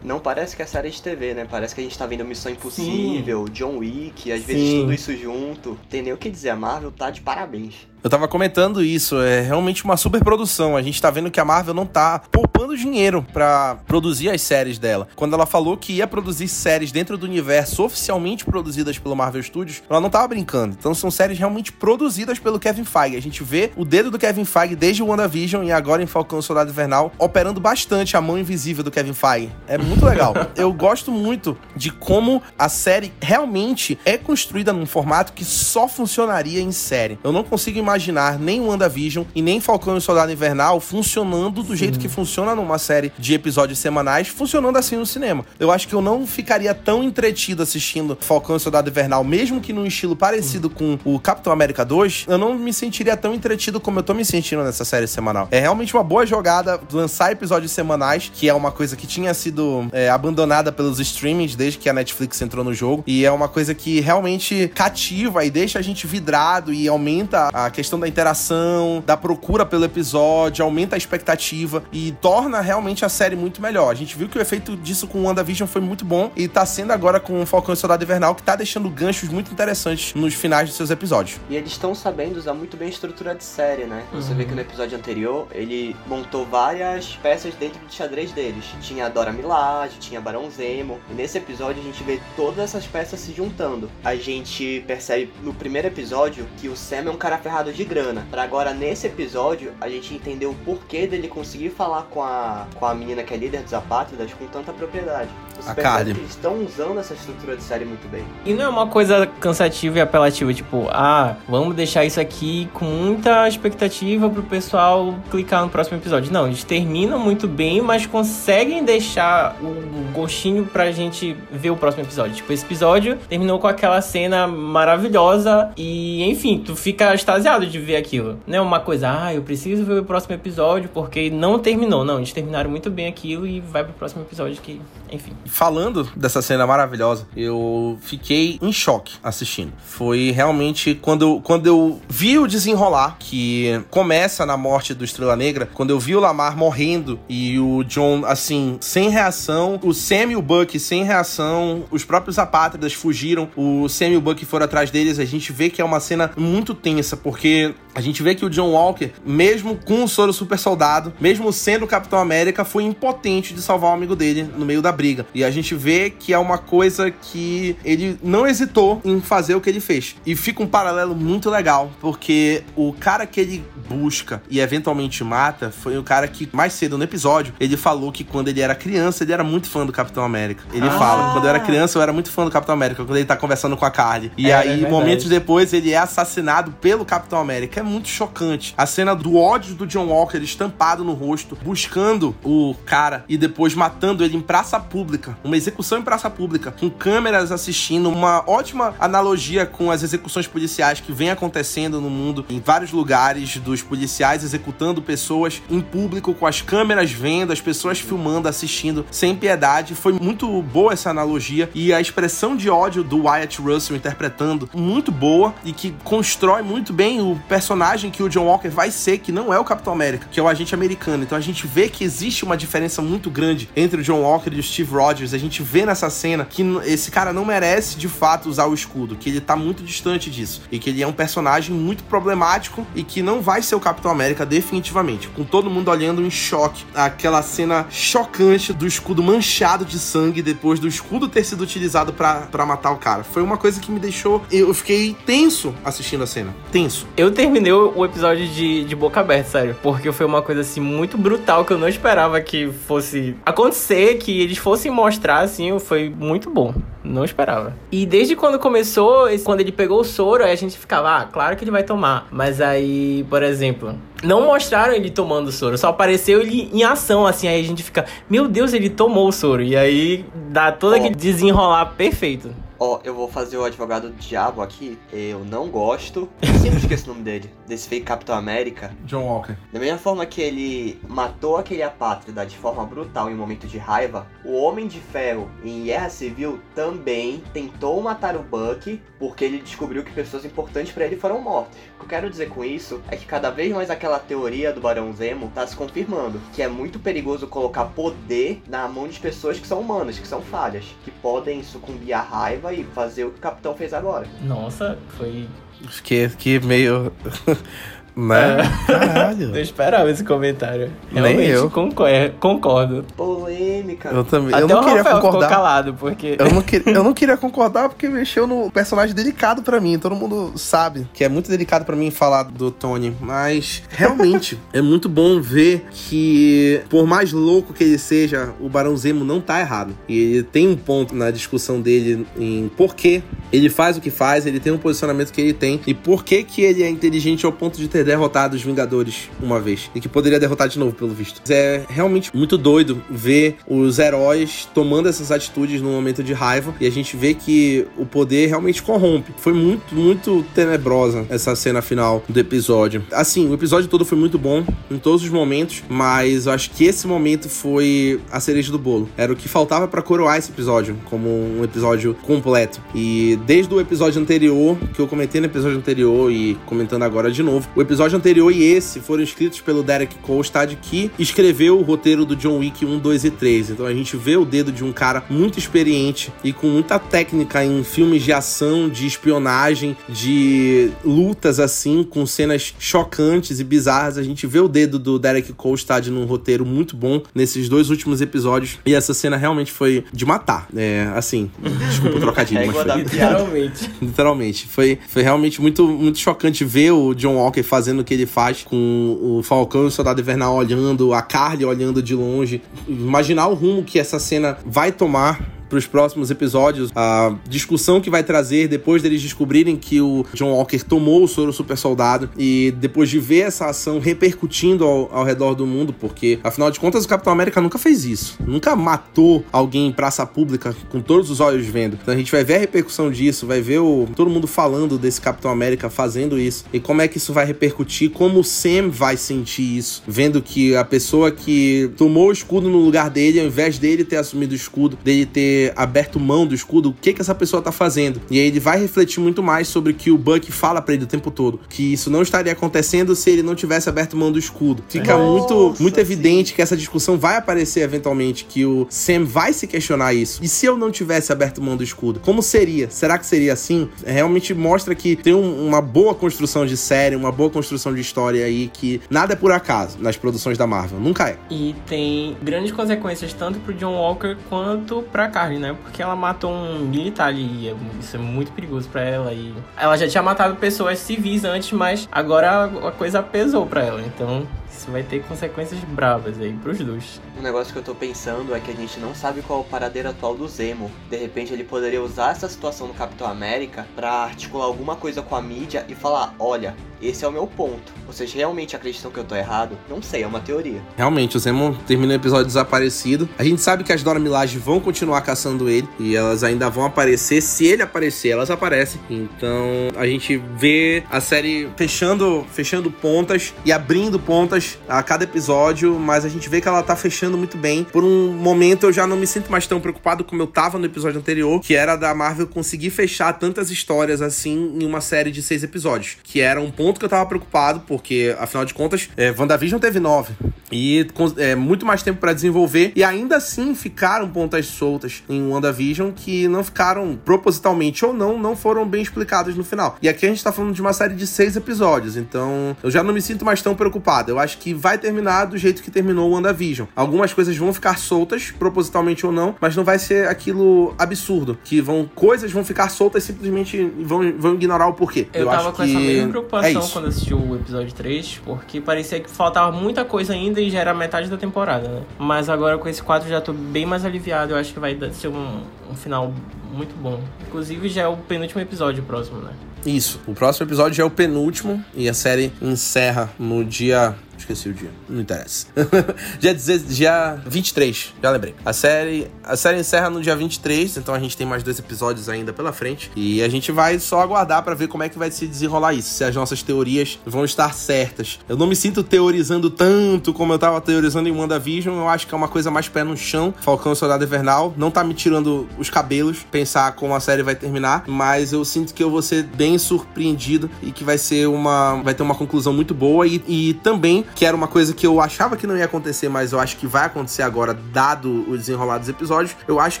Não 0.04 0.20
parece 0.20 0.54
que 0.54 0.62
é 0.62 0.66
série 0.66 0.88
de 0.90 1.02
TV, 1.02 1.34
né? 1.34 1.48
Parece 1.50 1.74
que 1.74 1.80
a 1.80 1.84
gente 1.84 1.98
tá 1.98 2.06
vendo 2.06 2.24
Missão 2.24 2.52
Impossível, 2.52 3.48
John 3.48 3.78
Wick, 3.78 4.30
às 4.30 4.44
vezes 4.44 4.70
Sim. 4.70 4.80
tudo 4.82 4.92
isso 4.92 5.16
junto. 5.16 5.76
Tem 5.90 6.00
nem 6.00 6.12
o 6.12 6.16
que 6.16 6.30
dizer, 6.30 6.50
a 6.50 6.56
Marvel 6.56 6.92
tá 6.92 7.10
de 7.10 7.20
parabéns. 7.20 7.74
Eu 8.06 8.10
tava 8.10 8.28
comentando 8.28 8.84
isso, 8.84 9.20
é 9.20 9.40
realmente 9.40 9.82
uma 9.82 9.96
super 9.96 10.22
produção. 10.22 10.76
A 10.76 10.80
gente 10.80 11.02
tá 11.02 11.10
vendo 11.10 11.28
que 11.28 11.40
a 11.40 11.44
Marvel 11.44 11.74
não 11.74 11.84
tá 11.84 12.20
poupando 12.30 12.76
dinheiro 12.76 13.26
pra 13.32 13.78
produzir 13.84 14.30
as 14.30 14.42
séries 14.42 14.78
dela. 14.78 15.08
Quando 15.16 15.34
ela 15.34 15.44
falou 15.44 15.76
que 15.76 15.94
ia 15.94 16.06
produzir 16.06 16.46
séries 16.46 16.92
dentro 16.92 17.18
do 17.18 17.26
universo 17.26 17.82
oficialmente 17.82 18.44
produzidas 18.44 18.96
pelo 18.96 19.16
Marvel 19.16 19.42
Studios, 19.42 19.82
ela 19.90 20.00
não 20.00 20.08
tava 20.08 20.28
brincando. 20.28 20.76
Então 20.78 20.94
são 20.94 21.10
séries 21.10 21.36
realmente 21.36 21.72
produzidas 21.72 22.38
pelo 22.38 22.60
Kevin 22.60 22.84
Feige. 22.84 23.16
A 23.16 23.20
gente 23.20 23.42
vê 23.42 23.72
o 23.74 23.84
dedo 23.84 24.08
do 24.08 24.20
Kevin 24.20 24.44
Feige 24.44 24.76
desde 24.76 25.02
o 25.02 25.06
WandaVision 25.06 25.64
e 25.64 25.72
agora 25.72 26.00
em 26.00 26.06
Falcão 26.06 26.40
Soldado 26.40 26.70
Invernal, 26.70 27.10
operando 27.18 27.58
bastante 27.58 28.16
a 28.16 28.20
mão 28.20 28.38
invisível 28.38 28.84
do 28.84 28.90
Kevin 28.92 29.14
Feige. 29.14 29.50
É 29.66 29.76
muito 29.76 30.04
legal. 30.06 30.32
Eu 30.54 30.72
gosto 30.72 31.10
muito 31.10 31.58
de 31.74 31.90
como 31.90 32.40
a 32.56 32.68
série 32.68 33.12
realmente 33.20 33.98
é 34.04 34.16
construída 34.16 34.72
num 34.72 34.86
formato 34.86 35.32
que 35.32 35.44
só 35.44 35.88
funcionaria 35.88 36.60
em 36.60 36.70
série. 36.70 37.18
Eu 37.24 37.32
não 37.32 37.42
consigo 37.42 37.80
imaginar 37.80 37.95
nem 38.38 38.60
o 38.60 38.66
WandaVision 38.66 39.24
e 39.34 39.42
nem 39.42 39.60
Falcão 39.60 39.94
e 39.94 39.98
o 39.98 40.00
Soldado 40.00 40.32
Invernal 40.32 40.80
funcionando 40.80 41.62
do 41.62 41.76
jeito 41.76 41.98
que 41.98 42.08
funciona 42.08 42.54
numa 42.54 42.78
série 42.78 43.12
de 43.18 43.34
episódios 43.34 43.78
semanais, 43.78 44.28
funcionando 44.28 44.76
assim 44.76 44.96
no 44.96 45.06
cinema. 45.06 45.44
Eu 45.58 45.70
acho 45.70 45.88
que 45.88 45.94
eu 45.94 46.02
não 46.02 46.26
ficaria 46.26 46.74
tão 46.74 47.02
entretido 47.02 47.62
assistindo 47.62 48.16
Falcão 48.20 48.56
e 48.56 48.58
o 48.58 48.60
Soldado 48.60 48.90
Invernal, 48.90 49.24
mesmo 49.24 49.60
que 49.60 49.72
num 49.72 49.86
estilo 49.86 50.16
parecido 50.16 50.68
com 50.68 50.98
o 51.04 51.18
Capitão 51.18 51.52
América 51.52 51.84
2, 51.84 52.26
eu 52.28 52.38
não 52.38 52.54
me 52.54 52.72
sentiria 52.72 53.16
tão 53.16 53.34
entretido 53.34 53.80
como 53.80 53.98
eu 53.98 54.02
tô 54.02 54.14
me 54.14 54.24
sentindo 54.24 54.62
nessa 54.62 54.84
série 54.84 55.06
semanal. 55.06 55.48
É 55.50 55.60
realmente 55.60 55.94
uma 55.94 56.04
boa 56.04 56.26
jogada 56.26 56.80
lançar 56.92 57.32
episódios 57.32 57.72
semanais, 57.72 58.30
que 58.32 58.48
é 58.48 58.54
uma 58.54 58.70
coisa 58.70 58.96
que 58.96 59.06
tinha 59.06 59.32
sido 59.34 59.88
é, 59.92 60.08
abandonada 60.08 60.70
pelos 60.72 60.98
streamings 61.00 61.54
desde 61.54 61.78
que 61.78 61.88
a 61.88 61.92
Netflix 61.92 62.40
entrou 62.40 62.64
no 62.64 62.74
jogo, 62.74 63.02
e 63.06 63.24
é 63.24 63.30
uma 63.30 63.48
coisa 63.48 63.74
que 63.74 64.00
realmente 64.00 64.70
cativa 64.74 65.44
e 65.44 65.50
deixa 65.50 65.78
a 65.78 65.82
gente 65.82 66.06
vidrado 66.06 66.72
e 66.72 66.88
aumenta 66.88 67.48
a 67.52 67.70
questão 67.76 68.00
da 68.00 68.08
interação, 68.08 69.02
da 69.04 69.18
procura 69.18 69.66
pelo 69.66 69.84
episódio, 69.84 70.64
aumenta 70.64 70.96
a 70.96 70.98
expectativa 70.98 71.84
e 71.92 72.12
torna 72.22 72.62
realmente 72.62 73.04
a 73.04 73.08
série 73.10 73.36
muito 73.36 73.60
melhor. 73.60 73.90
A 73.90 73.94
gente 73.94 74.16
viu 74.16 74.30
que 74.30 74.38
o 74.38 74.40
efeito 74.40 74.74
disso 74.74 75.06
com 75.06 75.18
o 75.18 75.24
WandaVision 75.24 75.68
foi 75.68 75.82
muito 75.82 76.02
bom 76.02 76.32
e 76.34 76.48
tá 76.48 76.64
sendo 76.64 76.92
agora 76.92 77.20
com 77.20 77.42
o 77.42 77.44
Falcão 77.44 77.74
e 77.74 77.76
Soldado 77.76 78.02
Invernal 78.02 78.34
que 78.34 78.42
tá 78.42 78.56
deixando 78.56 78.88
ganchos 78.88 79.28
muito 79.28 79.52
interessantes 79.52 80.14
nos 80.14 80.32
finais 80.32 80.70
de 80.70 80.74
seus 80.74 80.90
episódios. 80.90 81.38
E 81.50 81.56
eles 81.56 81.72
estão 81.72 81.94
sabendo 81.94 82.38
usar 82.38 82.54
muito 82.54 82.78
bem 82.78 82.88
a 82.88 82.90
estrutura 82.90 83.34
de 83.34 83.44
série, 83.44 83.84
né? 83.84 84.04
Você 84.14 84.30
uhum. 84.30 84.38
vê 84.38 84.44
que 84.46 84.54
no 84.54 84.60
episódio 84.62 84.96
anterior 84.96 85.46
ele 85.52 85.94
montou 86.06 86.46
várias 86.46 87.16
peças 87.16 87.54
dentro 87.56 87.78
do 87.78 87.92
xadrez 87.92 88.32
deles. 88.32 88.64
Tinha 88.80 89.04
a 89.04 89.08
Dora 89.10 89.32
Milaje, 89.32 89.98
tinha 89.98 90.18
Barão 90.18 90.50
Zemo. 90.50 90.98
E 91.10 91.14
nesse 91.14 91.36
episódio 91.36 91.82
a 91.82 91.84
gente 91.84 92.02
vê 92.02 92.18
todas 92.36 92.58
essas 92.58 92.86
peças 92.86 93.20
se 93.20 93.34
juntando. 93.34 93.90
A 94.02 94.16
gente 94.16 94.82
percebe 94.86 95.30
no 95.42 95.52
primeiro 95.52 95.88
episódio 95.88 96.48
que 96.56 96.68
o 96.68 96.76
Sam 96.76 97.04
é 97.04 97.10
um 97.10 97.18
cara 97.18 97.36
ferrado 97.36 97.65
de 97.72 97.84
grana. 97.84 98.26
Para 98.30 98.42
agora 98.42 98.72
nesse 98.72 99.06
episódio 99.06 99.72
a 99.80 99.88
gente 99.88 100.14
entender 100.14 100.46
o 100.46 100.54
porquê 100.54 101.06
dele 101.06 101.28
conseguir 101.28 101.70
falar 101.70 102.02
com 102.04 102.22
a, 102.22 102.66
com 102.74 102.86
a 102.86 102.94
menina 102.94 103.22
que 103.22 103.34
é 103.34 103.36
líder 103.36 103.62
dos 103.62 103.74
apátridas 103.74 104.32
com 104.34 104.46
tanta 104.46 104.72
propriedade. 104.72 105.30
A 105.66 105.74
Carly. 105.74 106.10
eles 106.10 106.30
estão 106.30 106.54
usando 106.64 106.98
essa 106.98 107.14
estrutura 107.14 107.56
de 107.56 107.62
série 107.62 107.84
muito 107.84 108.08
bem. 108.08 108.24
E 108.44 108.52
não 108.52 108.64
é 108.64 108.68
uma 108.68 108.86
coisa 108.86 109.26
cansativa 109.40 109.98
e 109.98 110.00
apelativa, 110.00 110.52
tipo, 110.52 110.88
ah, 110.90 111.36
vamos 111.48 111.74
deixar 111.74 112.04
isso 112.04 112.20
aqui 112.20 112.68
com 112.74 112.84
muita 112.84 113.48
expectativa 113.48 114.28
pro 114.28 114.42
pessoal 114.42 115.14
clicar 115.30 115.62
no 115.62 115.68
próximo 115.68 115.96
episódio. 115.98 116.32
Não, 116.32 116.46
eles 116.46 116.64
terminam 116.64 117.18
muito 117.18 117.46
bem, 117.48 117.80
mas 117.80 118.06
conseguem 118.06 118.84
deixar 118.84 119.56
o 119.62 120.12
gostinho 120.12 120.64
pra 120.66 120.90
gente 120.92 121.36
ver 121.50 121.70
o 121.70 121.76
próximo 121.76 122.04
episódio. 122.04 122.34
Tipo, 122.34 122.52
esse 122.52 122.64
episódio 122.64 123.18
terminou 123.28 123.58
com 123.58 123.66
aquela 123.66 124.00
cena 124.00 124.46
maravilhosa 124.46 125.70
e, 125.76 126.24
enfim, 126.24 126.62
tu 126.64 126.74
fica 126.76 127.14
extasiado 127.14 127.66
de 127.66 127.78
ver 127.78 127.96
aquilo. 127.96 128.38
Não 128.46 128.58
é 128.58 128.60
uma 128.60 128.80
coisa, 128.80 129.24
ah, 129.26 129.34
eu 129.34 129.42
preciso 129.42 129.84
ver 129.84 130.00
o 130.00 130.04
próximo 130.04 130.34
episódio 130.34 130.88
porque 130.92 131.30
não 131.30 131.58
terminou. 131.58 132.04
Não, 132.04 132.16
eles 132.18 132.32
terminaram 132.32 132.70
muito 132.70 132.90
bem 132.90 133.06
aquilo 133.06 133.46
e 133.46 133.60
vai 133.60 133.84
pro 133.84 133.92
próximo 133.92 134.22
episódio 134.22 134.60
que, 134.62 134.80
enfim. 135.10 135.32
Falando 135.48 136.08
dessa 136.16 136.42
cena 136.42 136.66
maravilhosa, 136.66 137.26
eu 137.36 137.98
fiquei 138.00 138.58
em 138.60 138.72
choque 138.72 139.14
assistindo. 139.22 139.72
Foi 139.84 140.30
realmente 140.30 140.94
quando, 140.94 141.40
quando 141.40 141.66
eu 141.66 142.00
vi 142.08 142.38
o 142.38 142.46
desenrolar, 142.46 143.16
que 143.18 143.80
começa 143.90 144.44
na 144.44 144.56
morte 144.56 144.94
do 144.94 145.04
Estrela 145.04 145.36
Negra, 145.36 145.68
quando 145.72 145.90
eu 145.90 145.98
vi 145.98 146.14
o 146.14 146.20
Lamar 146.20 146.56
morrendo 146.56 147.18
e 147.28 147.58
o 147.58 147.82
John, 147.84 148.24
assim, 148.24 148.78
sem 148.80 149.08
reação, 149.08 149.78
o 149.82 149.92
Sam 149.92 150.32
e 150.32 150.36
o 150.36 150.42
Buck 150.42 150.78
sem 150.78 151.04
reação, 151.04 151.84
os 151.90 152.04
próprios 152.04 152.38
apátridas 152.38 152.92
fugiram, 152.92 153.48
o 153.56 153.88
Sam 153.88 154.08
e 154.08 154.16
o 154.16 154.20
Buck 154.20 154.44
foram 154.44 154.64
atrás 154.64 154.90
deles, 154.90 155.18
a 155.18 155.24
gente 155.24 155.52
vê 155.52 155.70
que 155.70 155.80
é 155.80 155.84
uma 155.84 156.00
cena 156.00 156.30
muito 156.36 156.74
tensa, 156.74 157.16
porque 157.16 157.74
a 157.96 158.00
gente 158.02 158.22
vê 158.22 158.34
que 158.34 158.44
o 158.44 158.50
John 158.50 158.72
Walker, 158.72 159.10
mesmo 159.24 159.74
com 159.74 160.04
o 160.04 160.08
soro 160.08 160.30
super 160.30 160.58
soldado, 160.58 161.14
mesmo 161.18 161.50
sendo 161.50 161.86
o 161.86 161.88
Capitão 161.88 162.18
América, 162.18 162.62
foi 162.62 162.84
impotente 162.84 163.54
de 163.54 163.62
salvar 163.62 163.90
o 163.90 163.94
amigo 163.94 164.14
dele 164.14 164.42
no 164.42 164.66
meio 164.66 164.82
da 164.82 164.92
briga. 164.92 165.24
E 165.34 165.42
a 165.42 165.50
gente 165.50 165.74
vê 165.74 166.10
que 166.10 166.34
é 166.34 166.38
uma 166.38 166.58
coisa 166.58 167.10
que 167.10 167.74
ele 167.82 168.18
não 168.22 168.46
hesitou 168.46 169.00
em 169.02 169.18
fazer 169.22 169.54
o 169.54 169.62
que 169.62 169.70
ele 169.70 169.80
fez. 169.80 170.14
E 170.26 170.36
fica 170.36 170.62
um 170.62 170.66
paralelo 170.66 171.16
muito 171.16 171.48
legal, 171.48 171.90
porque 171.98 172.62
o 172.76 172.92
cara 172.92 173.24
que 173.24 173.40
ele 173.40 173.64
busca 173.88 174.42
e 174.50 174.60
eventualmente 174.60 175.24
mata 175.24 175.70
foi 175.70 175.96
o 175.96 176.02
cara 176.02 176.26
que 176.26 176.48
mais 176.52 176.72
cedo 176.72 176.98
no 176.98 177.04
episódio 177.04 177.54
ele 177.60 177.76
falou 177.76 178.10
que 178.10 178.24
quando 178.24 178.48
ele 178.48 178.60
era 178.60 178.74
criança 178.74 179.22
ele 179.22 179.32
era 179.32 179.44
muito 179.44 179.70
fã 179.70 179.86
do 179.86 179.92
Capitão 179.92 180.24
América. 180.24 180.64
Ele 180.72 180.86
ah. 180.86 180.98
fala, 180.98 181.32
quando 181.32 181.44
eu 181.44 181.50
era 181.50 181.60
criança 181.60 181.96
eu 181.96 182.02
era 182.02 182.12
muito 182.12 182.30
fã 182.30 182.44
do 182.44 182.50
Capitão 182.50 182.74
América, 182.74 183.04
quando 183.04 183.16
ele 183.16 183.24
tá 183.24 183.36
conversando 183.36 183.76
com 183.76 183.84
a 183.84 183.90
Carly. 183.90 184.32
E 184.36 184.50
é, 184.50 184.54
aí, 184.54 184.84
é 184.84 184.88
momentos 184.90 185.26
depois, 185.26 185.72
ele 185.72 185.92
é 185.92 185.98
assassinado 185.98 186.72
pelo 186.72 187.04
Capitão 187.04 187.38
América. 187.38 187.80
É 187.80 187.82
muito 187.86 188.08
chocante. 188.08 188.74
A 188.76 188.84
cena 188.84 189.14
do 189.14 189.36
ódio 189.36 189.74
do 189.74 189.86
John 189.86 190.06
Walker 190.08 190.38
estampado 190.38 191.04
no 191.04 191.12
rosto, 191.12 191.56
buscando 191.62 192.34
o 192.44 192.74
cara 192.84 193.24
e 193.28 193.38
depois 193.38 193.74
matando 193.74 194.24
ele 194.24 194.36
em 194.36 194.40
praça 194.40 194.78
pública. 194.78 195.38
Uma 195.44 195.56
execução 195.56 195.98
em 195.98 196.02
praça 196.02 196.28
pública, 196.28 196.70
com 196.70 196.90
câmeras 196.90 197.52
assistindo, 197.52 198.08
uma 198.08 198.42
ótima 198.46 198.94
analogia 198.98 199.64
com 199.64 199.90
as 199.90 200.02
execuções 200.02 200.46
policiais 200.46 201.00
que 201.00 201.12
vem 201.12 201.30
acontecendo 201.30 202.00
no 202.00 202.10
mundo, 202.10 202.44
em 202.50 202.60
vários 202.60 202.92
lugares, 202.92 203.56
dos 203.58 203.82
policiais 203.82 204.42
executando 204.42 205.00
pessoas 205.00 205.62
em 205.70 205.80
público, 205.80 206.34
com 206.34 206.46
as 206.46 206.60
câmeras 206.60 207.12
vendo, 207.12 207.52
as 207.52 207.60
pessoas 207.60 208.00
filmando, 208.00 208.48
assistindo, 208.48 209.06
sem 209.10 209.34
piedade. 209.34 209.94
Foi 209.94 210.12
muito 210.12 210.60
boa 210.62 210.92
essa 210.92 211.10
analogia 211.10 211.70
e 211.74 211.92
a 211.92 212.00
expressão 212.00 212.56
de 212.56 212.68
ódio 212.68 213.04
do 213.04 213.24
Wyatt 213.24 213.60
Russell 213.60 213.96
interpretando 213.96 214.68
muito 214.74 215.12
boa 215.12 215.54
e 215.64 215.72
que 215.72 215.94
constrói 216.04 216.62
muito 216.62 216.92
bem 216.92 217.20
o 217.20 217.38
personagem 217.48 217.75
que 218.12 218.22
o 218.22 218.28
John 218.28 218.44
Walker 218.44 218.68
vai 218.68 218.90
ser, 218.90 219.18
que 219.18 219.30
não 219.30 219.52
é 219.52 219.58
o 219.58 219.64
Capitão 219.64 219.92
América, 219.92 220.26
que 220.30 220.40
é 220.40 220.42
o 220.42 220.48
agente 220.48 220.74
americano. 220.74 221.22
Então 221.22 221.36
a 221.36 221.40
gente 221.40 221.66
vê 221.66 221.88
que 221.88 222.04
existe 222.04 222.44
uma 222.44 222.56
diferença 222.56 223.00
muito 223.02 223.30
grande 223.30 223.68
entre 223.76 224.00
o 224.00 224.04
John 224.04 224.20
Walker 224.20 224.50
e 224.52 224.58
o 224.58 224.62
Steve 224.62 224.90
Rogers. 224.92 225.34
A 225.34 225.38
gente 225.38 225.62
vê 225.62 225.84
nessa 225.84 226.10
cena 226.10 226.44
que 226.44 226.62
esse 226.84 227.10
cara 227.10 227.32
não 227.32 227.44
merece 227.44 227.96
de 227.96 228.08
fato 228.08 228.48
usar 228.48 228.66
o 228.66 228.74
escudo, 228.74 229.16
que 229.16 229.28
ele 229.28 229.40
tá 229.40 229.56
muito 229.56 229.82
distante 229.82 230.30
disso 230.30 230.62
e 230.70 230.78
que 230.78 230.90
ele 230.90 231.02
é 231.02 231.06
um 231.06 231.12
personagem 231.12 231.74
muito 231.74 232.04
problemático 232.04 232.86
e 232.94 233.02
que 233.02 233.22
não 233.22 233.40
vai 233.40 233.62
ser 233.62 233.74
o 233.74 233.80
Capitão 233.80 234.10
América 234.10 234.46
definitivamente. 234.46 235.28
Com 235.28 235.44
todo 235.44 235.70
mundo 235.70 235.90
olhando 235.90 236.22
em 236.22 236.30
choque, 236.30 236.84
aquela 236.94 237.42
cena 237.42 237.86
chocante 237.90 238.72
do 238.72 238.86
escudo 238.86 239.22
manchado 239.22 239.84
de 239.84 239.98
sangue 239.98 240.42
depois 240.42 240.80
do 240.80 240.88
escudo 240.88 241.28
ter 241.28 241.44
sido 241.44 241.62
utilizado 241.62 242.12
para 242.12 242.66
matar 242.66 242.90
o 242.90 242.96
cara. 242.96 243.24
Foi 243.24 243.42
uma 243.42 243.56
coisa 243.56 243.80
que 243.80 243.90
me 243.90 244.00
deixou. 244.00 244.42
Eu 244.50 244.72
fiquei 244.74 245.16
tenso 245.26 245.74
assistindo 245.84 246.24
a 246.24 246.26
cena. 246.26 246.54
Tenso. 246.70 247.06
Eu 247.16 247.30
terminei 247.30 247.65
o 247.72 248.04
episódio 248.04 248.46
de, 248.46 248.84
de 248.84 248.96
boca 248.96 249.20
aberta, 249.20 249.50
sério. 249.50 249.76
Porque 249.82 250.10
foi 250.12 250.26
uma 250.26 250.42
coisa 250.42 250.60
assim 250.60 250.80
muito 250.80 251.16
brutal 251.16 251.64
que 251.64 251.72
eu 251.72 251.78
não 251.78 251.88
esperava 251.88 252.40
que 252.40 252.70
fosse 252.86 253.36
acontecer, 253.44 254.16
que 254.18 254.40
eles 254.40 254.58
fossem 254.58 254.90
mostrar, 254.90 255.40
assim, 255.40 255.78
foi 255.78 256.08
muito 256.08 256.50
bom. 256.50 256.74
Não 257.02 257.24
esperava. 257.24 257.74
E 257.90 258.04
desde 258.04 258.34
quando 258.34 258.58
começou, 258.58 259.28
quando 259.44 259.60
ele 259.60 259.70
pegou 259.70 260.00
o 260.00 260.04
soro, 260.04 260.44
aí 260.44 260.50
a 260.50 260.56
gente 260.56 260.76
ficava, 260.76 261.18
ah, 261.18 261.24
claro 261.24 261.56
que 261.56 261.62
ele 261.62 261.70
vai 261.70 261.82
tomar. 261.82 262.26
Mas 262.30 262.60
aí, 262.60 263.24
por 263.30 263.42
exemplo, 263.42 263.94
não 264.22 264.46
mostraram 264.46 264.94
ele 264.94 265.10
tomando 265.10 265.48
o 265.48 265.52
soro, 265.52 265.78
só 265.78 265.88
apareceu 265.88 266.40
ele 266.40 266.68
em 266.72 266.82
ação, 266.82 267.26
assim, 267.26 267.46
aí 267.46 267.60
a 267.60 267.64
gente 267.64 267.82
fica, 267.82 268.06
meu 268.28 268.48
Deus, 268.48 268.72
ele 268.72 268.90
tomou 268.90 269.28
o 269.28 269.32
soro. 269.32 269.62
E 269.62 269.76
aí 269.76 270.24
dá 270.50 270.72
todo 270.72 270.94
aquele 270.94 271.14
desenrolar 271.14 271.94
perfeito. 271.96 272.50
Ó, 272.78 273.00
eu 273.04 273.14
vou 273.14 273.28
fazer 273.28 273.56
o 273.56 273.64
advogado 273.64 274.10
do 274.10 274.16
diabo 274.16 274.60
aqui. 274.60 274.98
Eu 275.12 275.44
não 275.44 275.68
gosto. 275.68 276.28
Eu 276.42 276.54
sempre 276.60 276.78
esqueço 276.78 277.06
o 277.06 277.14
nome 277.14 277.22
dele. 277.22 277.50
Desse 277.66 277.88
fake 277.88 278.04
Capitão 278.04 278.36
América. 278.36 278.94
John 279.04 279.24
Walker. 279.24 279.56
Da 279.72 279.80
mesma 279.80 279.98
forma 279.98 280.26
que 280.26 280.42
ele 280.42 281.00
matou 281.08 281.56
aquele 281.56 281.82
apátrida 281.82 282.44
de 282.44 282.56
forma 282.56 282.84
brutal 282.84 283.30
em 283.30 283.34
um 283.34 283.38
momento 283.38 283.66
de 283.66 283.78
raiva, 283.78 284.26
o 284.44 284.54
Homem 284.54 284.86
de 284.86 285.00
Ferro 285.00 285.50
em 285.64 285.84
Guerra 285.84 286.10
Civil 286.10 286.60
também 286.74 287.42
tentou 287.52 288.00
matar 288.02 288.36
o 288.36 288.42
Buck 288.42 289.00
porque 289.18 289.44
ele 289.44 289.58
descobriu 289.58 290.04
que 290.04 290.12
pessoas 290.12 290.44
importantes 290.44 290.92
para 290.92 291.06
ele 291.06 291.16
foram 291.16 291.40
mortas. 291.40 291.76
O 291.96 292.00
que 292.00 292.04
eu 292.04 292.08
quero 292.08 292.30
dizer 292.30 292.50
com 292.50 292.62
isso 292.62 293.00
é 293.10 293.16
que 293.16 293.24
cada 293.24 293.50
vez 293.50 293.72
mais 293.72 293.90
aquela 293.90 294.18
teoria 294.18 294.70
do 294.70 294.80
Barão 294.82 295.12
Zemo 295.14 295.50
tá 295.54 295.66
se 295.66 295.74
confirmando. 295.74 296.38
Que 296.52 296.62
é 296.62 296.68
muito 296.68 296.98
perigoso 296.98 297.46
colocar 297.46 297.86
poder 297.86 298.62
na 298.68 298.86
mão 298.86 299.08
de 299.08 299.18
pessoas 299.18 299.58
que 299.58 299.66
são 299.66 299.80
humanas, 299.80 300.18
que 300.18 300.28
são 300.28 300.42
falhas, 300.42 300.84
que 301.04 301.10
podem 301.10 301.62
sucumbir 301.62 302.12
à 302.12 302.20
raiva 302.20 302.72
e 302.74 302.84
fazer 302.84 303.24
o 303.24 303.30
que 303.30 303.38
o 303.38 303.40
capitão 303.40 303.74
fez 303.74 303.94
agora. 303.94 304.26
Nossa, 304.42 304.98
foi. 305.16 305.48
Fiquei 305.88 306.26
aqui 306.26 306.60
meio. 306.60 307.12
Né? 308.16 308.60
É. 308.62 308.86
Caralho. 308.86 309.54
Eu 309.54 309.60
esperava 309.60 310.10
esse 310.10 310.24
comentário. 310.24 310.90
Realmente 311.12 311.36
Nem 311.36 311.48
eu. 311.48 311.70
Concordo. 311.70 312.34
concordo. 312.40 313.04
Polêmica. 313.14 313.65
Eu 314.12 314.24
também. 314.24 314.54
Até 314.54 314.62
eu 314.62 314.68
não 314.68 314.80
o 314.80 314.84
queria 314.84 315.02
Rafael 315.02 315.20
concordar. 315.20 315.48
ficou 315.48 315.56
calado, 315.56 315.94
porque. 315.94 316.36
Eu 316.38 316.50
não, 316.50 316.62
que... 316.62 316.82
eu 316.84 317.04
não 317.04 317.12
queria 317.14 317.36
concordar 317.36 317.88
porque 317.88 318.08
mexeu 318.08 318.46
no 318.46 318.70
personagem 318.70 319.14
delicado 319.14 319.62
para 319.62 319.80
mim. 319.80 319.98
Todo 319.98 320.14
mundo 320.14 320.52
sabe 320.56 321.06
que 321.12 321.24
é 321.24 321.28
muito 321.28 321.50
delicado 321.50 321.84
para 321.84 321.96
mim 321.96 322.10
falar 322.10 322.44
do 322.44 322.70
Tony. 322.70 323.16
Mas 323.20 323.82
realmente 323.88 324.58
é 324.72 324.80
muito 324.80 325.08
bom 325.08 325.40
ver 325.40 325.86
que, 325.90 326.80
por 326.88 327.06
mais 327.06 327.32
louco 327.32 327.72
que 327.72 327.84
ele 327.84 327.98
seja, 327.98 328.52
o 328.60 328.68
Barão 328.68 328.96
Zemo 328.96 329.24
não 329.24 329.40
tá 329.40 329.60
errado. 329.60 329.96
E 330.08 330.18
ele 330.18 330.42
tem 330.42 330.68
um 330.68 330.76
ponto 330.76 331.14
na 331.14 331.30
discussão 331.30 331.80
dele 331.80 332.26
em 332.36 332.70
por 332.76 332.94
que 332.94 333.22
ele 333.52 333.68
faz 333.68 333.96
o 333.96 334.00
que 334.00 334.10
faz, 334.10 334.46
ele 334.46 334.60
tem 334.60 334.72
um 334.72 334.78
posicionamento 334.78 335.32
que 335.32 335.40
ele 335.40 335.52
tem 335.52 335.80
e 335.86 335.94
por 335.94 336.24
que, 336.24 336.42
que 336.42 336.62
ele 336.62 336.82
é 336.82 336.88
inteligente 336.88 337.46
ao 337.46 337.52
ponto 337.52 337.78
de 337.78 337.88
ter 337.88 338.04
derrotado 338.04 338.56
os 338.56 338.62
Vingadores 338.62 339.30
uma 339.40 339.60
vez 339.60 339.90
e 339.94 340.00
que 340.00 340.08
poderia 340.08 340.38
derrotar 340.38 340.68
de 340.68 340.78
novo, 340.78 340.94
pelo 340.94 341.12
visto. 341.12 341.40
É 341.50 341.82
realmente 341.88 342.34
muito 342.34 342.58
doido 342.58 343.02
ver 343.10 343.56
os 343.80 343.98
heróis 343.98 344.68
tomando 344.74 345.08
essas 345.08 345.30
atitudes 345.30 345.80
num 345.80 345.92
momento 345.92 346.22
de 346.22 346.32
raiva 346.32 346.74
e 346.80 346.86
a 346.86 346.90
gente 346.90 347.16
vê 347.16 347.34
que 347.34 347.86
o 347.96 348.04
poder 348.04 348.48
realmente 348.48 348.82
corrompe. 348.82 349.32
Foi 349.38 349.52
muito, 349.52 349.94
muito 349.94 350.44
tenebrosa 350.54 351.26
essa 351.28 351.54
cena 351.56 351.82
final 351.82 352.24
do 352.28 352.38
episódio. 352.38 353.04
Assim, 353.12 353.48
o 353.48 353.54
episódio 353.54 353.88
todo 353.88 354.04
foi 354.04 354.18
muito 354.18 354.38
bom 354.38 354.64
em 354.90 354.98
todos 354.98 355.22
os 355.22 355.30
momentos, 355.30 355.82
mas 355.88 356.46
eu 356.46 356.52
acho 356.52 356.70
que 356.70 356.84
esse 356.84 357.06
momento 357.06 357.48
foi 357.48 358.20
a 358.30 358.40
cereja 358.40 358.70
do 358.70 358.78
bolo. 358.78 359.08
Era 359.16 359.32
o 359.32 359.36
que 359.36 359.48
faltava 359.48 359.88
para 359.88 360.02
coroar 360.02 360.38
esse 360.38 360.50
episódio 360.50 360.96
como 361.04 361.28
um 361.28 361.62
episódio 361.64 362.14
completo. 362.22 362.80
E 362.94 363.38
desde 363.46 363.72
o 363.72 363.80
episódio 363.80 364.20
anterior, 364.20 364.76
que 364.94 365.00
eu 365.00 365.06
comentei 365.06 365.40
no 365.40 365.46
episódio 365.46 365.78
anterior 365.78 366.30
e 366.30 366.56
comentando 366.66 367.02
agora 367.02 367.30
de 367.30 367.42
novo, 367.42 367.68
o 367.74 367.82
episódio 367.82 368.16
anterior 368.16 368.52
e 368.52 368.62
esse 368.62 369.00
foram 369.00 369.22
escritos 369.22 369.60
pelo 369.60 369.82
Derek 369.82 370.16
Kolstad, 370.16 370.74
que 370.80 371.10
escreveu 371.18 371.78
o 371.78 371.82
roteiro 371.82 372.24
do 372.24 372.36
John 372.36 372.58
Wick 372.58 372.84
1, 372.84 372.98
2 372.98 373.24
e 373.24 373.30
3. 373.30 373.65
Então 373.70 373.86
a 373.86 373.94
gente 373.94 374.16
vê 374.16 374.36
o 374.36 374.44
dedo 374.44 374.72
de 374.72 374.84
um 374.84 374.92
cara 374.92 375.24
muito 375.28 375.58
experiente 375.58 376.32
e 376.42 376.52
com 376.52 376.66
muita 376.68 376.98
técnica 376.98 377.64
em 377.64 377.82
filmes 377.84 378.22
de 378.22 378.32
ação, 378.32 378.88
de 378.88 379.06
espionagem, 379.06 379.96
de 380.08 380.90
lutas 381.04 381.60
assim, 381.60 382.02
com 382.02 382.26
cenas 382.26 382.74
chocantes 382.78 383.60
e 383.60 383.64
bizarras. 383.64 384.18
A 384.18 384.22
gente 384.22 384.46
vê 384.46 384.60
o 384.60 384.68
dedo 384.68 384.98
do 384.98 385.18
Derek 385.18 385.52
Kolstad 385.52 386.08
num 386.08 386.24
roteiro 386.24 386.64
muito 386.64 386.96
bom 386.96 387.22
nesses 387.34 387.68
dois 387.68 387.90
últimos 387.90 388.20
episódios. 388.20 388.78
E 388.84 388.94
essa 388.94 389.14
cena 389.14 389.36
realmente 389.36 389.72
foi 389.72 390.04
de 390.12 390.24
matar. 390.24 390.68
É, 390.76 391.10
assim, 391.14 391.50
desculpa 391.88 392.16
o 392.16 392.20
trocadilho, 392.20 392.60
É 392.60 392.66
mas 392.66 392.76
foi. 392.76 392.96
Literalmente. 393.02 393.90
Literalmente. 394.00 394.66
Foi, 394.66 394.98
foi 395.08 395.22
realmente 395.22 395.60
muito, 395.60 395.86
muito 395.86 396.18
chocante 396.18 396.64
ver 396.64 396.92
o 396.92 397.14
John 397.14 397.36
Walker 397.36 397.62
fazendo 397.62 398.00
o 398.00 398.04
que 398.04 398.14
ele 398.14 398.26
faz 398.26 398.62
com 398.62 399.18
o 399.20 399.42
Falcão 399.42 399.84
e 399.84 399.86
o 399.86 399.90
Soldado 399.90 400.20
Invernal 400.20 400.54
olhando, 400.54 401.12
a 401.12 401.22
Carly 401.22 401.64
olhando 401.64 402.02
de 402.02 402.14
longe. 402.14 402.62
Imaginar 402.86 403.48
o 403.48 403.54
rumo 403.56 403.82
que 403.82 403.98
essa 403.98 404.18
cena 404.18 404.58
vai 404.64 404.92
tomar 404.92 405.55
para 405.68 405.78
os 405.78 405.86
próximos 405.86 406.30
episódios, 406.30 406.90
a 406.94 407.34
discussão 407.48 408.00
que 408.00 408.10
vai 408.10 408.22
trazer 408.22 408.68
depois 408.68 409.02
deles 409.02 409.22
descobrirem 409.22 409.76
que 409.76 410.00
o 410.00 410.24
John 410.34 410.52
Walker 410.52 410.78
tomou 410.84 411.24
o 411.24 411.28
soro 411.28 411.52
super 411.52 411.76
soldado 411.76 412.30
e 412.36 412.74
depois 412.78 413.08
de 413.08 413.18
ver 413.18 413.40
essa 413.40 413.66
ação 413.66 413.98
repercutindo 413.98 414.84
ao, 414.84 415.08
ao 415.12 415.24
redor 415.24 415.54
do 415.54 415.66
mundo, 415.66 415.92
porque 415.92 416.38
afinal 416.42 416.70
de 416.70 416.78
contas 416.78 417.04
o 417.04 417.08
Capitão 417.08 417.32
América 417.32 417.60
nunca 417.60 417.78
fez 417.78 418.04
isso, 418.04 418.38
nunca 418.46 418.74
matou 418.76 419.44
alguém 419.52 419.86
em 419.88 419.92
praça 419.92 420.24
pública 420.26 420.74
com 420.88 421.00
todos 421.00 421.30
os 421.30 421.40
olhos 421.40 421.66
vendo. 421.66 421.98
Então 422.00 422.14
a 422.14 422.16
gente 422.16 422.30
vai 422.30 422.44
ver 422.44 422.56
a 422.56 422.58
repercussão 422.58 423.10
disso, 423.10 423.46
vai 423.46 423.60
ver 423.60 423.78
o, 423.78 424.08
todo 424.14 424.30
mundo 424.30 424.46
falando 424.46 424.98
desse 424.98 425.20
Capitão 425.20 425.50
América 425.50 425.90
fazendo 425.90 426.38
isso 426.38 426.64
e 426.72 426.80
como 426.80 427.02
é 427.02 427.08
que 427.08 427.18
isso 427.18 427.32
vai 427.32 427.44
repercutir, 427.44 428.10
como 428.10 428.40
o 428.40 428.44
Sam 428.44 428.88
vai 428.90 429.16
sentir 429.16 429.76
isso, 429.76 430.02
vendo 430.06 430.40
que 430.40 430.76
a 430.76 430.84
pessoa 430.84 431.30
que 431.30 431.90
tomou 431.96 432.28
o 432.28 432.32
escudo 432.32 432.68
no 432.68 432.78
lugar 432.78 433.10
dele, 433.10 433.40
ao 433.40 433.46
invés 433.46 433.78
dele 433.78 434.04
ter 434.04 434.16
assumido 434.16 434.52
o 434.52 434.56
escudo, 434.56 434.98
dele 435.02 435.26
ter 435.26 435.55
aberto 435.76 436.18
mão 436.20 436.46
do 436.46 436.54
escudo, 436.54 436.90
o 436.90 436.92
que 436.92 437.12
que 437.12 437.20
essa 437.20 437.34
pessoa 437.34 437.62
tá 437.62 437.72
fazendo? 437.72 438.20
E 438.30 438.38
aí 438.38 438.46
ele 438.46 438.60
vai 438.60 438.78
refletir 438.80 439.20
muito 439.20 439.42
mais 439.42 439.68
sobre 439.68 439.92
o 439.92 439.94
que 439.94 440.10
o 440.10 440.18
Buck 440.18 440.50
fala 440.52 440.80
para 440.82 440.94
ele 440.94 441.04
o 441.04 441.06
tempo 441.06 441.30
todo, 441.30 441.60
que 441.68 441.92
isso 441.92 442.10
não 442.10 442.22
estaria 442.22 442.52
acontecendo 442.52 443.14
se 443.14 443.30
ele 443.30 443.42
não 443.42 443.54
tivesse 443.54 443.88
aberto 443.88 444.16
mão 444.16 444.30
do 444.32 444.38
escudo. 444.38 444.82
Fica 444.88 445.16
Nossa, 445.16 445.30
muito 445.54 445.82
muito 445.82 445.94
sim. 445.96 446.00
evidente 446.00 446.54
que 446.54 446.62
essa 446.62 446.76
discussão 446.76 447.16
vai 447.18 447.36
aparecer 447.36 447.80
eventualmente, 447.82 448.44
que 448.44 448.64
o 448.64 448.86
Sam 448.90 449.24
vai 449.24 449.52
se 449.52 449.66
questionar 449.66 450.14
isso. 450.14 450.40
E 450.42 450.48
se 450.48 450.66
eu 450.66 450.76
não 450.76 450.90
tivesse 450.90 451.32
aberto 451.32 451.62
mão 451.62 451.76
do 451.76 451.82
escudo, 451.84 452.20
como 452.20 452.42
seria? 452.42 452.90
Será 452.90 453.18
que 453.18 453.26
seria 453.26 453.52
assim? 453.52 453.88
Realmente 454.04 454.52
mostra 454.54 454.94
que 454.94 455.16
tem 455.16 455.34
um- 455.34 455.66
uma 455.66 455.80
boa 455.80 456.14
construção 456.14 456.66
de 456.66 456.76
série, 456.76 457.16
uma 457.16 457.32
boa 457.32 457.50
construção 457.50 457.94
de 457.94 458.00
história 458.00 458.44
aí, 458.44 458.68
que 458.72 459.00
nada 459.10 459.32
é 459.32 459.36
por 459.36 459.52
acaso 459.52 459.98
nas 460.00 460.16
produções 460.16 460.56
da 460.58 460.66
Marvel. 460.66 460.98
Nunca 461.00 461.28
é. 461.28 461.36
E 461.50 461.74
tem 461.86 462.36
grandes 462.42 462.72
consequências 462.72 463.32
tanto 463.32 463.58
pro 463.60 463.74
John 463.74 463.94
Walker 463.94 464.36
quanto 464.48 465.02
pra 465.12 465.28
Carly, 465.46 465.58
né? 465.58 465.76
Porque 465.82 466.02
ela 466.02 466.16
matou 466.16 466.50
um 466.52 466.80
militar 466.80 467.28
ali. 467.28 467.68
é- 467.68 467.74
Isso 468.00 468.16
é 468.16 468.18
muito 468.18 468.52
perigoso 468.52 468.88
pra 468.88 469.02
ela. 469.02 469.32
E 469.32 469.54
ela 469.76 469.96
já 469.96 470.08
tinha 470.08 470.22
matado 470.22 470.56
pessoas 470.56 470.98
civis 470.98 471.44
antes, 471.44 471.70
mas 471.72 472.08
agora 472.10 472.64
a- 472.64 472.92
coisa 472.92 473.22
pesou 473.22 473.66
pra 473.66 473.82
ela. 473.84 474.02
Então 474.02 474.46
isso 474.86 474.92
vai 474.92 475.02
ter 475.02 475.22
consequências 475.24 475.80
bravas 475.80 476.40
aí 476.40 476.52
pros 476.52 476.78
dois. 476.78 477.20
Um 477.36 477.42
negócio 477.42 477.72
que 477.72 477.78
eu 477.78 477.82
tô 477.82 477.94
pensando 477.94 478.54
é 478.54 478.60
que 478.60 478.70
a 478.70 478.74
gente 478.74 479.00
não 479.00 479.14
sabe 479.14 479.42
qual 479.42 479.58
é 479.58 479.62
o 479.62 479.64
paradeiro 479.64 480.08
atual 480.08 480.36
do 480.36 480.46
Zemo. 480.46 480.90
De 481.10 481.16
repente 481.16 481.52
ele 481.52 481.64
poderia 481.64 482.00
usar 482.00 482.30
essa 482.30 482.48
situação 482.48 482.86
do 482.86 482.94
Capitão 482.94 483.26
América 483.26 483.86
pra 483.96 484.12
articular 484.12 484.64
alguma 484.64 484.94
coisa 484.94 485.22
com 485.22 485.34
a 485.34 485.42
mídia 485.42 485.84
e 485.88 485.94
falar: 485.94 486.34
olha, 486.38 486.74
esse 487.02 487.24
é 487.24 487.28
o 487.28 487.32
meu 487.32 487.46
ponto. 487.46 487.92
Vocês 488.06 488.32
realmente 488.32 488.74
acreditam 488.74 489.10
que 489.10 489.18
eu 489.18 489.24
tô 489.24 489.34
errado? 489.34 489.76
Não 489.88 490.00
sei, 490.00 490.22
é 490.22 490.26
uma 490.26 490.40
teoria. 490.40 490.80
Realmente, 490.96 491.36
o 491.36 491.40
Zemo 491.40 491.76
termina 491.86 492.12
o 492.12 492.16
episódio 492.16 492.46
desaparecido. 492.46 493.28
A 493.38 493.44
gente 493.44 493.60
sabe 493.60 493.84
que 493.84 493.92
as 493.92 494.02
Dora 494.02 494.18
Milaje 494.18 494.58
vão 494.58 494.80
continuar 494.80 495.20
caçando 495.22 495.68
ele. 495.68 495.88
E 495.98 496.16
elas 496.16 496.42
ainda 496.42 496.70
vão 496.70 496.84
aparecer. 496.84 497.42
Se 497.42 497.66
ele 497.66 497.82
aparecer, 497.82 498.30
elas 498.30 498.50
aparecem. 498.50 499.00
Então 499.10 499.88
a 499.96 500.06
gente 500.06 500.36
vê 500.56 501.02
a 501.10 501.20
série 501.20 501.68
fechando, 501.76 502.46
fechando 502.50 502.90
pontas 502.90 503.52
e 503.64 503.72
abrindo 503.72 504.18
pontas 504.18 504.75
a 504.88 505.02
cada 505.02 505.24
episódio. 505.24 505.98
Mas 505.98 506.24
a 506.24 506.28
gente 506.28 506.48
vê 506.48 506.60
que 506.60 506.68
ela 506.68 506.82
tá 506.82 506.96
fechando 506.96 507.36
muito 507.36 507.56
bem. 507.56 507.84
Por 507.84 508.04
um 508.04 508.32
momento 508.32 508.86
eu 508.86 508.92
já 508.92 509.06
não 509.06 509.16
me 509.16 509.26
sinto 509.26 509.50
mais 509.50 509.66
tão 509.66 509.80
preocupado 509.80 510.24
como 510.24 510.42
eu 510.42 510.46
tava 510.46 510.78
no 510.78 510.86
episódio 510.86 511.18
anterior. 511.18 511.60
Que 511.60 511.74
era 511.74 511.96
da 511.96 512.14
Marvel 512.14 512.46
conseguir 512.46 512.90
fechar 512.90 513.32
tantas 513.34 513.70
histórias 513.70 514.22
assim 514.22 514.76
em 514.80 514.86
uma 514.86 515.00
série 515.00 515.30
de 515.30 515.42
seis 515.42 515.62
episódios. 515.62 516.16
Que 516.22 516.40
era 516.40 516.60
um 516.60 516.70
ponto 516.70 516.98
que 516.98 517.04
eu 517.04 517.10
tava 517.10 517.26
preocupado. 517.26 517.80
Porque, 517.86 518.34
afinal 518.38 518.64
de 518.64 518.74
contas, 518.74 519.08
é, 519.16 519.30
WandaVision 519.30 519.80
teve 519.80 520.00
nove. 520.00 520.34
E 520.70 521.06
é, 521.36 521.54
muito 521.54 521.86
mais 521.86 522.02
tempo 522.02 522.20
pra 522.20 522.32
desenvolver. 522.32 522.92
E 522.94 523.04
ainda 523.04 523.36
assim 523.36 523.74
ficaram 523.74 524.28
pontas 524.28 524.66
soltas 524.66 525.22
em 525.28 525.48
WandaVision 525.48 526.10
que 526.10 526.48
não 526.48 526.64
ficaram 526.64 527.18
propositalmente 527.24 528.04
ou 528.04 528.12
não, 528.12 528.38
não 528.38 528.56
foram 528.56 528.86
bem 528.86 529.02
explicadas 529.02 529.54
no 529.54 529.64
final. 529.64 529.96
E 530.02 530.08
aqui 530.08 530.26
a 530.26 530.28
gente 530.28 530.42
tá 530.42 530.52
falando 530.52 530.74
de 530.74 530.80
uma 530.80 530.92
série 530.92 531.14
de 531.14 531.26
seis 531.26 531.56
episódios. 531.56 532.16
Então 532.16 532.76
eu 532.82 532.90
já 532.90 533.02
não 533.02 533.12
me 533.14 533.22
sinto 533.22 533.44
mais 533.44 533.62
tão 533.62 533.74
preocupado. 533.74 534.30
Eu 534.30 534.38
acho 534.38 534.58
que 534.58 534.65
vai 534.74 534.98
terminar 534.98 535.46
do 535.46 535.58
jeito 535.58 535.82
que 535.82 535.90
terminou 535.90 536.30
o 536.30 536.34
WandaVision. 536.34 536.88
Algumas 536.94 537.32
coisas 537.32 537.56
vão 537.56 537.72
ficar 537.72 537.98
soltas, 537.98 538.50
propositalmente 538.50 539.26
ou 539.26 539.32
não, 539.32 539.54
mas 539.60 539.76
não 539.76 539.84
vai 539.84 539.98
ser 539.98 540.28
aquilo 540.28 540.94
absurdo. 540.98 541.58
Que 541.64 541.80
vão. 541.80 542.08
Coisas 542.14 542.50
vão 542.50 542.64
ficar 542.64 542.88
soltas 542.88 543.24
simplesmente 543.24 543.76
e 543.76 544.04
vão, 544.04 544.32
vão 544.38 544.54
ignorar 544.54 544.86
o 544.86 544.94
porquê. 544.94 545.26
Eu, 545.32 545.46
tava 545.46 545.68
acho 545.68 545.72
com 545.72 545.82
essa 545.82 545.92
que 545.92 545.98
mesma 545.98 546.28
é 546.28 546.30
preocupação 546.30 546.80
isso. 546.80 546.92
quando 546.92 547.04
eu 547.04 547.10
assisti 547.10 547.34
o 547.34 547.56
episódio 547.56 547.92
3, 547.94 548.40
porque 548.44 548.80
parecia 548.80 549.20
que 549.20 549.30
faltava 549.30 549.70
muita 549.72 550.04
coisa 550.04 550.32
ainda 550.32 550.60
e 550.60 550.70
já 550.70 550.80
era 550.80 550.94
metade 550.94 551.28
da 551.28 551.36
temporada, 551.36 551.88
né? 551.88 552.02
Mas 552.18 552.48
agora 552.48 552.78
com 552.78 552.88
esse 552.88 553.02
4 553.02 553.28
já 553.28 553.40
tô 553.40 553.52
bem 553.52 553.86
mais 553.86 554.04
aliviado, 554.04 554.52
eu 554.52 554.56
acho 554.56 554.72
que 554.72 554.80
vai 554.80 554.96
ser 555.12 555.28
um, 555.28 555.60
um 555.90 555.94
final 555.94 556.32
muito 556.72 556.94
bom. 556.96 557.20
Inclusive 557.46 557.88
já 557.88 558.02
é 558.02 558.08
o 558.08 558.16
penúltimo 558.16 558.60
episódio 558.60 559.02
próximo, 559.02 559.40
né? 559.40 559.52
Isso. 559.84 560.20
O 560.26 560.34
próximo 560.34 560.66
episódio 560.66 561.00
é 561.00 561.04
o 561.04 561.10
penúltimo 561.10 561.82
e 561.94 562.08
a 562.08 562.14
série 562.14 562.52
encerra 562.60 563.30
no 563.38 563.64
dia. 563.64 564.16
Esqueci 564.38 564.68
o 564.68 564.74
dia, 564.74 564.90
não 565.08 565.20
interessa. 565.20 565.66
dia, 566.38 566.52
16 566.52 566.96
dia 566.96 567.40
23, 567.46 568.14
já 568.22 568.30
lembrei. 568.30 568.54
A 568.64 568.72
série, 568.72 569.30
a 569.42 569.56
série 569.56 569.80
encerra 569.80 570.10
no 570.10 570.20
dia 570.20 570.36
23, 570.36 570.96
então 570.96 571.14
a 571.14 571.18
gente 571.18 571.36
tem 571.36 571.46
mais 571.46 571.62
dois 571.62 571.78
episódios 571.78 572.28
ainda 572.28 572.52
pela 572.52 572.72
frente. 572.72 573.10
E 573.16 573.42
a 573.42 573.48
gente 573.48 573.72
vai 573.72 573.98
só 573.98 574.20
aguardar 574.20 574.62
pra 574.62 574.74
ver 574.74 574.88
como 574.88 575.02
é 575.02 575.08
que 575.08 575.18
vai 575.18 575.30
se 575.30 575.46
desenrolar 575.46 575.94
isso, 575.94 576.10
se 576.10 576.24
as 576.24 576.34
nossas 576.34 576.62
teorias 576.62 577.18
vão 577.24 577.44
estar 577.44 577.72
certas. 577.74 578.38
Eu 578.48 578.56
não 578.56 578.66
me 578.66 578.76
sinto 578.76 579.02
teorizando 579.02 579.70
tanto 579.70 580.32
como 580.32 580.52
eu 580.52 580.58
tava 580.58 580.80
teorizando 580.80 581.28
em 581.28 581.32
WandaVision, 581.32 581.96
eu 581.96 582.08
acho 582.08 582.26
que 582.26 582.34
é 582.34 582.36
uma 582.36 582.48
coisa 582.48 582.70
mais 582.70 582.88
pé 582.88 583.02
no 583.02 583.16
chão. 583.16 583.54
Falcão 583.60 583.92
e 583.92 583.96
Soldado 583.96 584.24
Invernal 584.24 584.74
não 584.76 584.90
tá 584.90 585.02
me 585.02 585.14
tirando 585.14 585.68
os 585.78 585.90
cabelos, 585.90 586.38
pensar 586.50 586.92
como 586.92 587.14
a 587.14 587.20
série 587.20 587.42
vai 587.42 587.54
terminar, 587.54 588.04
mas 588.06 588.52
eu 588.52 588.64
sinto 588.64 588.92
que 588.92 589.02
eu 589.02 589.10
vou 589.10 589.22
ser 589.22 589.44
bem 589.44 589.78
surpreendido 589.78 590.70
e 590.82 590.90
que 590.92 591.04
vai 591.04 591.18
ser 591.18 591.48
uma. 591.48 592.02
vai 592.02 592.14
ter 592.14 592.22
uma 592.22 592.34
conclusão 592.34 592.72
muito 592.72 592.94
boa. 592.94 593.26
E, 593.26 593.42
e 593.46 593.74
também, 593.74 594.24
que 594.34 594.44
era 594.44 594.56
uma 594.56 594.68
coisa 594.68 594.94
que 594.94 595.06
eu 595.06 595.20
achava 595.20 595.56
que 595.56 595.66
não 595.66 595.76
ia 595.76 595.84
acontecer, 595.84 596.28
mas 596.28 596.52
eu 596.52 596.60
acho 596.60 596.76
que 596.76 596.86
vai 596.86 597.06
acontecer 597.06 597.42
agora, 597.42 597.74
dado 597.74 598.44
o 598.48 598.56
desenrolar 598.56 598.98
dos 598.98 599.08
episódios. 599.08 599.56
Eu 599.66 599.80
acho 599.80 600.00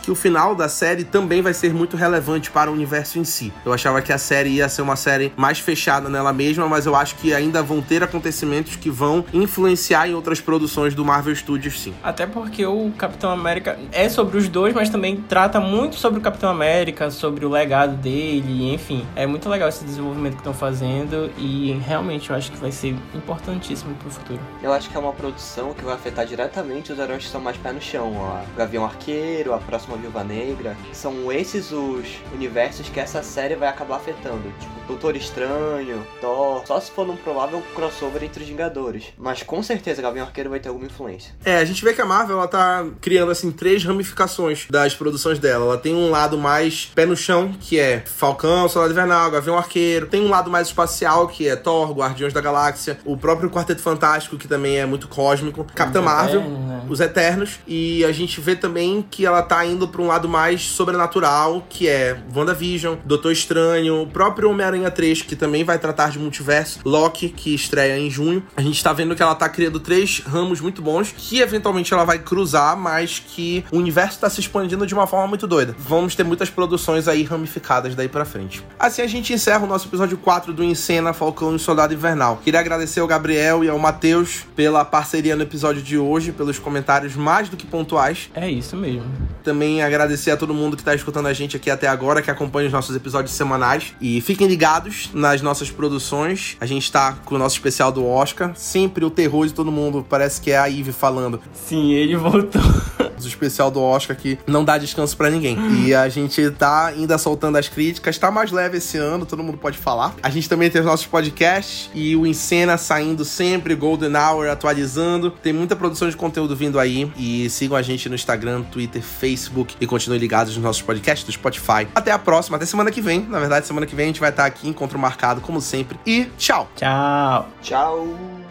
que 0.00 0.10
o 0.10 0.14
final 0.14 0.54
da 0.54 0.68
série 0.68 1.04
também 1.04 1.42
vai 1.42 1.54
ser 1.54 1.72
muito 1.72 1.96
relevante 1.96 2.50
para 2.50 2.70
o 2.70 2.74
universo 2.74 3.18
em 3.18 3.24
si. 3.24 3.52
Eu 3.64 3.72
achava 3.72 4.02
que 4.02 4.12
a 4.12 4.18
série 4.18 4.50
ia 4.50 4.68
ser 4.68 4.82
uma 4.82 4.96
série 4.96 5.32
mais 5.36 5.58
fechada 5.58 6.08
nela 6.08 6.32
mesma, 6.32 6.68
mas 6.68 6.86
eu 6.86 6.94
acho 6.94 7.16
que 7.16 7.32
ainda 7.32 7.62
vão 7.62 7.80
ter 7.80 8.02
acontecimentos 8.02 8.76
que 8.76 8.90
vão 8.90 9.24
influenciar 9.32 10.08
em 10.08 10.14
outras 10.14 10.40
produções 10.40 10.94
do 10.94 11.04
Marvel 11.04 11.34
Studios, 11.34 11.80
sim. 11.80 11.94
Até 12.02 12.26
porque 12.26 12.64
o 12.66 12.90
Capitão 12.96 13.30
América 13.30 13.78
é 13.92 14.08
sobre 14.08 14.38
os 14.38 14.48
dois, 14.48 14.74
mas 14.74 14.88
também 14.88 15.16
trata 15.16 15.60
muito 15.60 15.96
sobre 15.96 16.18
o 16.18 16.22
Capitão 16.22 16.50
América, 16.50 17.10
sobre 17.10 17.44
o 17.44 17.48
legado 17.48 17.96
dele, 17.96 18.72
enfim. 18.72 19.06
É 19.14 19.26
muito 19.26 19.48
legal 19.48 19.68
esse 19.68 19.84
desenvolvimento 19.84 20.34
que 20.34 20.40
estão 20.40 20.54
fazendo 20.54 21.30
e 21.36 21.72
realmente 21.84 22.30
eu 22.30 22.36
acho 22.36 22.50
que 22.50 22.58
vai 22.58 22.72
ser 22.72 22.94
importantíssimo 23.14 23.94
pro 23.96 24.10
futuro. 24.16 24.40
Eu 24.62 24.72
acho 24.72 24.90
que 24.90 24.96
é 24.96 25.00
uma 25.00 25.12
produção 25.12 25.72
que 25.74 25.84
vai 25.84 25.94
afetar 25.94 26.26
diretamente 26.26 26.92
os 26.92 26.98
heróis 26.98 27.24
que 27.24 27.30
são 27.30 27.40
mais 27.40 27.56
pé 27.56 27.72
no 27.72 27.80
chão. 27.80 28.14
ó. 28.16 28.42
O 28.42 28.56
Gavião 28.56 28.84
Arqueiro, 28.84 29.52
a 29.54 29.58
próxima 29.58 29.96
Viúva 29.96 30.24
Negra. 30.24 30.76
São 30.92 31.30
esses 31.30 31.72
os 31.72 32.06
universos 32.32 32.88
que 32.88 33.00
essa 33.00 33.22
série 33.22 33.54
vai 33.54 33.68
acabar 33.68 33.96
afetando. 33.96 34.42
Tipo, 34.60 34.76
Doutor 34.86 35.16
Estranho, 35.16 36.06
Thor. 36.20 36.62
Só 36.64 36.80
se 36.80 36.90
for 36.90 37.06
num 37.06 37.16
provável 37.16 37.62
crossover 37.74 38.22
entre 38.22 38.42
os 38.42 38.48
Vingadores. 38.48 39.06
Mas 39.18 39.42
com 39.42 39.62
certeza 39.62 40.00
Gavião 40.00 40.24
Arqueiro 40.26 40.50
vai 40.50 40.60
ter 40.60 40.68
alguma 40.68 40.86
influência. 40.86 41.34
É, 41.44 41.58
a 41.58 41.64
gente 41.64 41.84
vê 41.84 41.92
que 41.92 42.00
a 42.00 42.04
Marvel 42.04 42.38
ela 42.38 42.48
tá 42.48 42.86
criando 43.00 43.32
assim 43.32 43.50
três 43.50 43.84
ramificações 43.84 44.66
das 44.70 44.94
produções 44.94 45.38
dela. 45.38 45.64
Ela 45.64 45.78
tem 45.78 45.94
um 45.94 46.10
lado 46.10 46.38
mais 46.38 46.90
pé 46.94 47.04
no 47.04 47.16
chão, 47.16 47.52
que 47.60 47.78
é 47.80 48.02
Falcão, 48.06 48.68
Soldado 48.68 48.92
Invernal, 48.92 49.30
Gavião 49.30 49.58
Arqueiro. 49.58 50.06
Tem 50.06 50.22
um 50.22 50.30
lado 50.30 50.50
mais 50.50 50.68
espacial, 50.68 51.26
que 51.26 51.48
é 51.48 51.56
Thor, 51.56 51.92
Guardiões 51.92 52.32
da 52.32 52.40
Galáxia, 52.40 52.98
o 53.04 53.16
próprio 53.16 53.50
Quarteto 53.50 53.82
Fantástico, 53.82 54.05
que 54.38 54.48
também 54.48 54.78
é 54.78 54.86
muito 54.86 55.08
cósmico, 55.08 55.64
Capitã 55.74 56.00
Marvel. 56.02 56.42
Os 56.88 57.00
Eternos. 57.00 57.58
E 57.66 58.04
a 58.04 58.12
gente 58.12 58.40
vê 58.40 58.56
também 58.56 59.04
que 59.10 59.26
ela 59.26 59.42
tá 59.42 59.64
indo 59.64 59.88
pra 59.88 60.02
um 60.02 60.06
lado 60.06 60.28
mais 60.28 60.62
sobrenatural, 60.62 61.66
que 61.68 61.88
é 61.88 62.16
WandaVision, 62.34 62.96
Doutor 63.04 63.32
Estranho, 63.32 64.02
o 64.02 64.06
próprio 64.06 64.50
Homem-Aranha 64.50 64.90
3, 64.90 65.22
que 65.22 65.36
também 65.36 65.64
vai 65.64 65.78
tratar 65.78 66.10
de 66.10 66.18
multiverso, 66.18 66.80
Loki, 66.84 67.28
que 67.28 67.54
estreia 67.54 67.98
em 67.98 68.10
junho. 68.10 68.42
A 68.56 68.62
gente 68.62 68.82
tá 68.82 68.92
vendo 68.92 69.14
que 69.14 69.22
ela 69.22 69.34
tá 69.34 69.48
criando 69.48 69.80
três 69.80 70.20
ramos 70.20 70.60
muito 70.60 70.80
bons, 70.80 71.12
que 71.16 71.40
eventualmente 71.40 71.92
ela 71.92 72.04
vai 72.04 72.18
cruzar, 72.18 72.76
mas 72.76 73.18
que 73.18 73.64
o 73.70 73.78
universo 73.78 74.20
tá 74.20 74.30
se 74.30 74.40
expandindo 74.40 74.86
de 74.86 74.94
uma 74.94 75.06
forma 75.06 75.26
muito 75.26 75.46
doida. 75.46 75.74
Vamos 75.78 76.14
ter 76.14 76.24
muitas 76.24 76.50
produções 76.50 77.08
aí 77.08 77.22
ramificadas 77.22 77.94
daí 77.94 78.08
pra 78.08 78.24
frente. 78.24 78.62
Assim 78.78 79.02
a 79.02 79.06
gente 79.06 79.32
encerra 79.32 79.64
o 79.64 79.66
nosso 79.66 79.88
episódio 79.88 80.16
4 80.18 80.52
do 80.52 80.64
Encena 80.64 81.12
Falcão 81.12 81.54
e 81.54 81.58
Soldado 81.58 81.94
Invernal. 81.94 82.40
Queria 82.42 82.60
agradecer 82.60 83.00
ao 83.00 83.06
Gabriel 83.06 83.64
e 83.64 83.68
ao 83.68 83.78
Matheus 83.78 84.44
pela 84.54 84.84
parceria 84.84 85.36
no 85.36 85.42
episódio 85.42 85.82
de 85.82 85.98
hoje, 85.98 86.32
pelos 86.32 86.58
comentários 86.58 86.75
mais 87.16 87.48
do 87.48 87.56
que 87.56 87.66
pontuais. 87.66 88.30
É 88.34 88.50
isso 88.50 88.76
mesmo. 88.76 89.06
Também 89.42 89.82
agradecer 89.82 90.30
a 90.30 90.36
todo 90.36 90.52
mundo 90.52 90.76
que 90.76 90.82
tá 90.82 90.94
escutando 90.94 91.26
a 91.26 91.32
gente 91.32 91.56
aqui 91.56 91.70
até 91.70 91.86
agora, 91.86 92.22
que 92.22 92.30
acompanha 92.30 92.66
os 92.66 92.72
nossos 92.72 92.94
episódios 92.96 93.34
semanais. 93.34 93.94
E 94.00 94.20
fiquem 94.20 94.46
ligados 94.46 95.10
nas 95.14 95.42
nossas 95.42 95.70
produções. 95.70 96.56
A 96.60 96.66
gente 96.66 96.90
tá 96.90 97.12
com 97.24 97.34
o 97.34 97.38
nosso 97.38 97.56
especial 97.56 97.92
do 97.92 98.06
Oscar. 98.06 98.52
Sempre 98.56 99.04
o 99.04 99.10
terror 99.10 99.46
de 99.46 99.54
todo 99.54 99.70
mundo. 99.70 100.04
Parece 100.08 100.40
que 100.40 100.50
é 100.50 100.58
a 100.58 100.68
Ive 100.68 100.92
falando. 100.92 101.40
Sim, 101.52 101.92
ele 101.92 102.16
voltou. 102.16 102.62
O 103.24 103.28
especial 103.28 103.70
do 103.70 103.80
Oscar 103.82 104.16
que 104.16 104.38
não 104.46 104.64
dá 104.64 104.78
descanso 104.78 105.16
para 105.16 105.30
ninguém. 105.30 105.56
E 105.84 105.94
a 105.94 106.08
gente 106.08 106.50
tá 106.52 106.86
ainda 106.86 107.18
soltando 107.18 107.56
as 107.56 107.68
críticas. 107.68 108.18
Tá 108.18 108.30
mais 108.30 108.50
leve 108.50 108.78
esse 108.78 108.98
ano, 108.98 109.26
todo 109.26 109.42
mundo 109.42 109.58
pode 109.58 109.78
falar. 109.78 110.14
A 110.22 110.30
gente 110.30 110.48
também 110.48 110.70
tem 110.70 110.80
os 110.80 110.86
nossos 110.86 111.06
podcasts 111.06 111.90
e 111.94 112.14
o 112.16 112.26
Encena 112.26 112.76
saindo 112.76 113.24
sempre, 113.24 113.74
Golden 113.74 114.14
Hour 114.16 114.48
atualizando. 114.48 115.30
Tem 115.30 115.52
muita 115.52 115.76
produção 115.76 116.08
de 116.08 116.16
conteúdo 116.16 116.54
vindo 116.54 116.78
aí. 116.78 117.10
E 117.16 117.48
sigam 117.50 117.76
a 117.76 117.82
gente 117.82 118.08
no 118.08 118.14
Instagram, 118.14 118.62
Twitter, 118.62 119.02
Facebook 119.02 119.76
e 119.80 119.86
continuem 119.86 120.20
ligados 120.20 120.54
nos 120.54 120.64
nossos 120.64 120.82
podcasts 120.82 121.24
do 121.24 121.32
Spotify. 121.32 121.86
Até 121.94 122.12
a 122.12 122.18
próxima, 122.18 122.56
até 122.56 122.66
semana 122.66 122.90
que 122.90 123.00
vem. 123.00 123.20
Na 123.20 123.38
verdade, 123.38 123.66
semana 123.66 123.86
que 123.86 123.94
vem 123.94 124.04
a 124.04 124.08
gente 124.08 124.20
vai 124.20 124.30
estar 124.30 124.46
aqui, 124.46 124.68
encontro 124.68 124.98
marcado, 124.98 125.40
como 125.40 125.60
sempre. 125.60 125.98
E 126.06 126.26
tchau! 126.36 126.68
Tchau! 126.76 127.48
Tchau! 127.62 128.45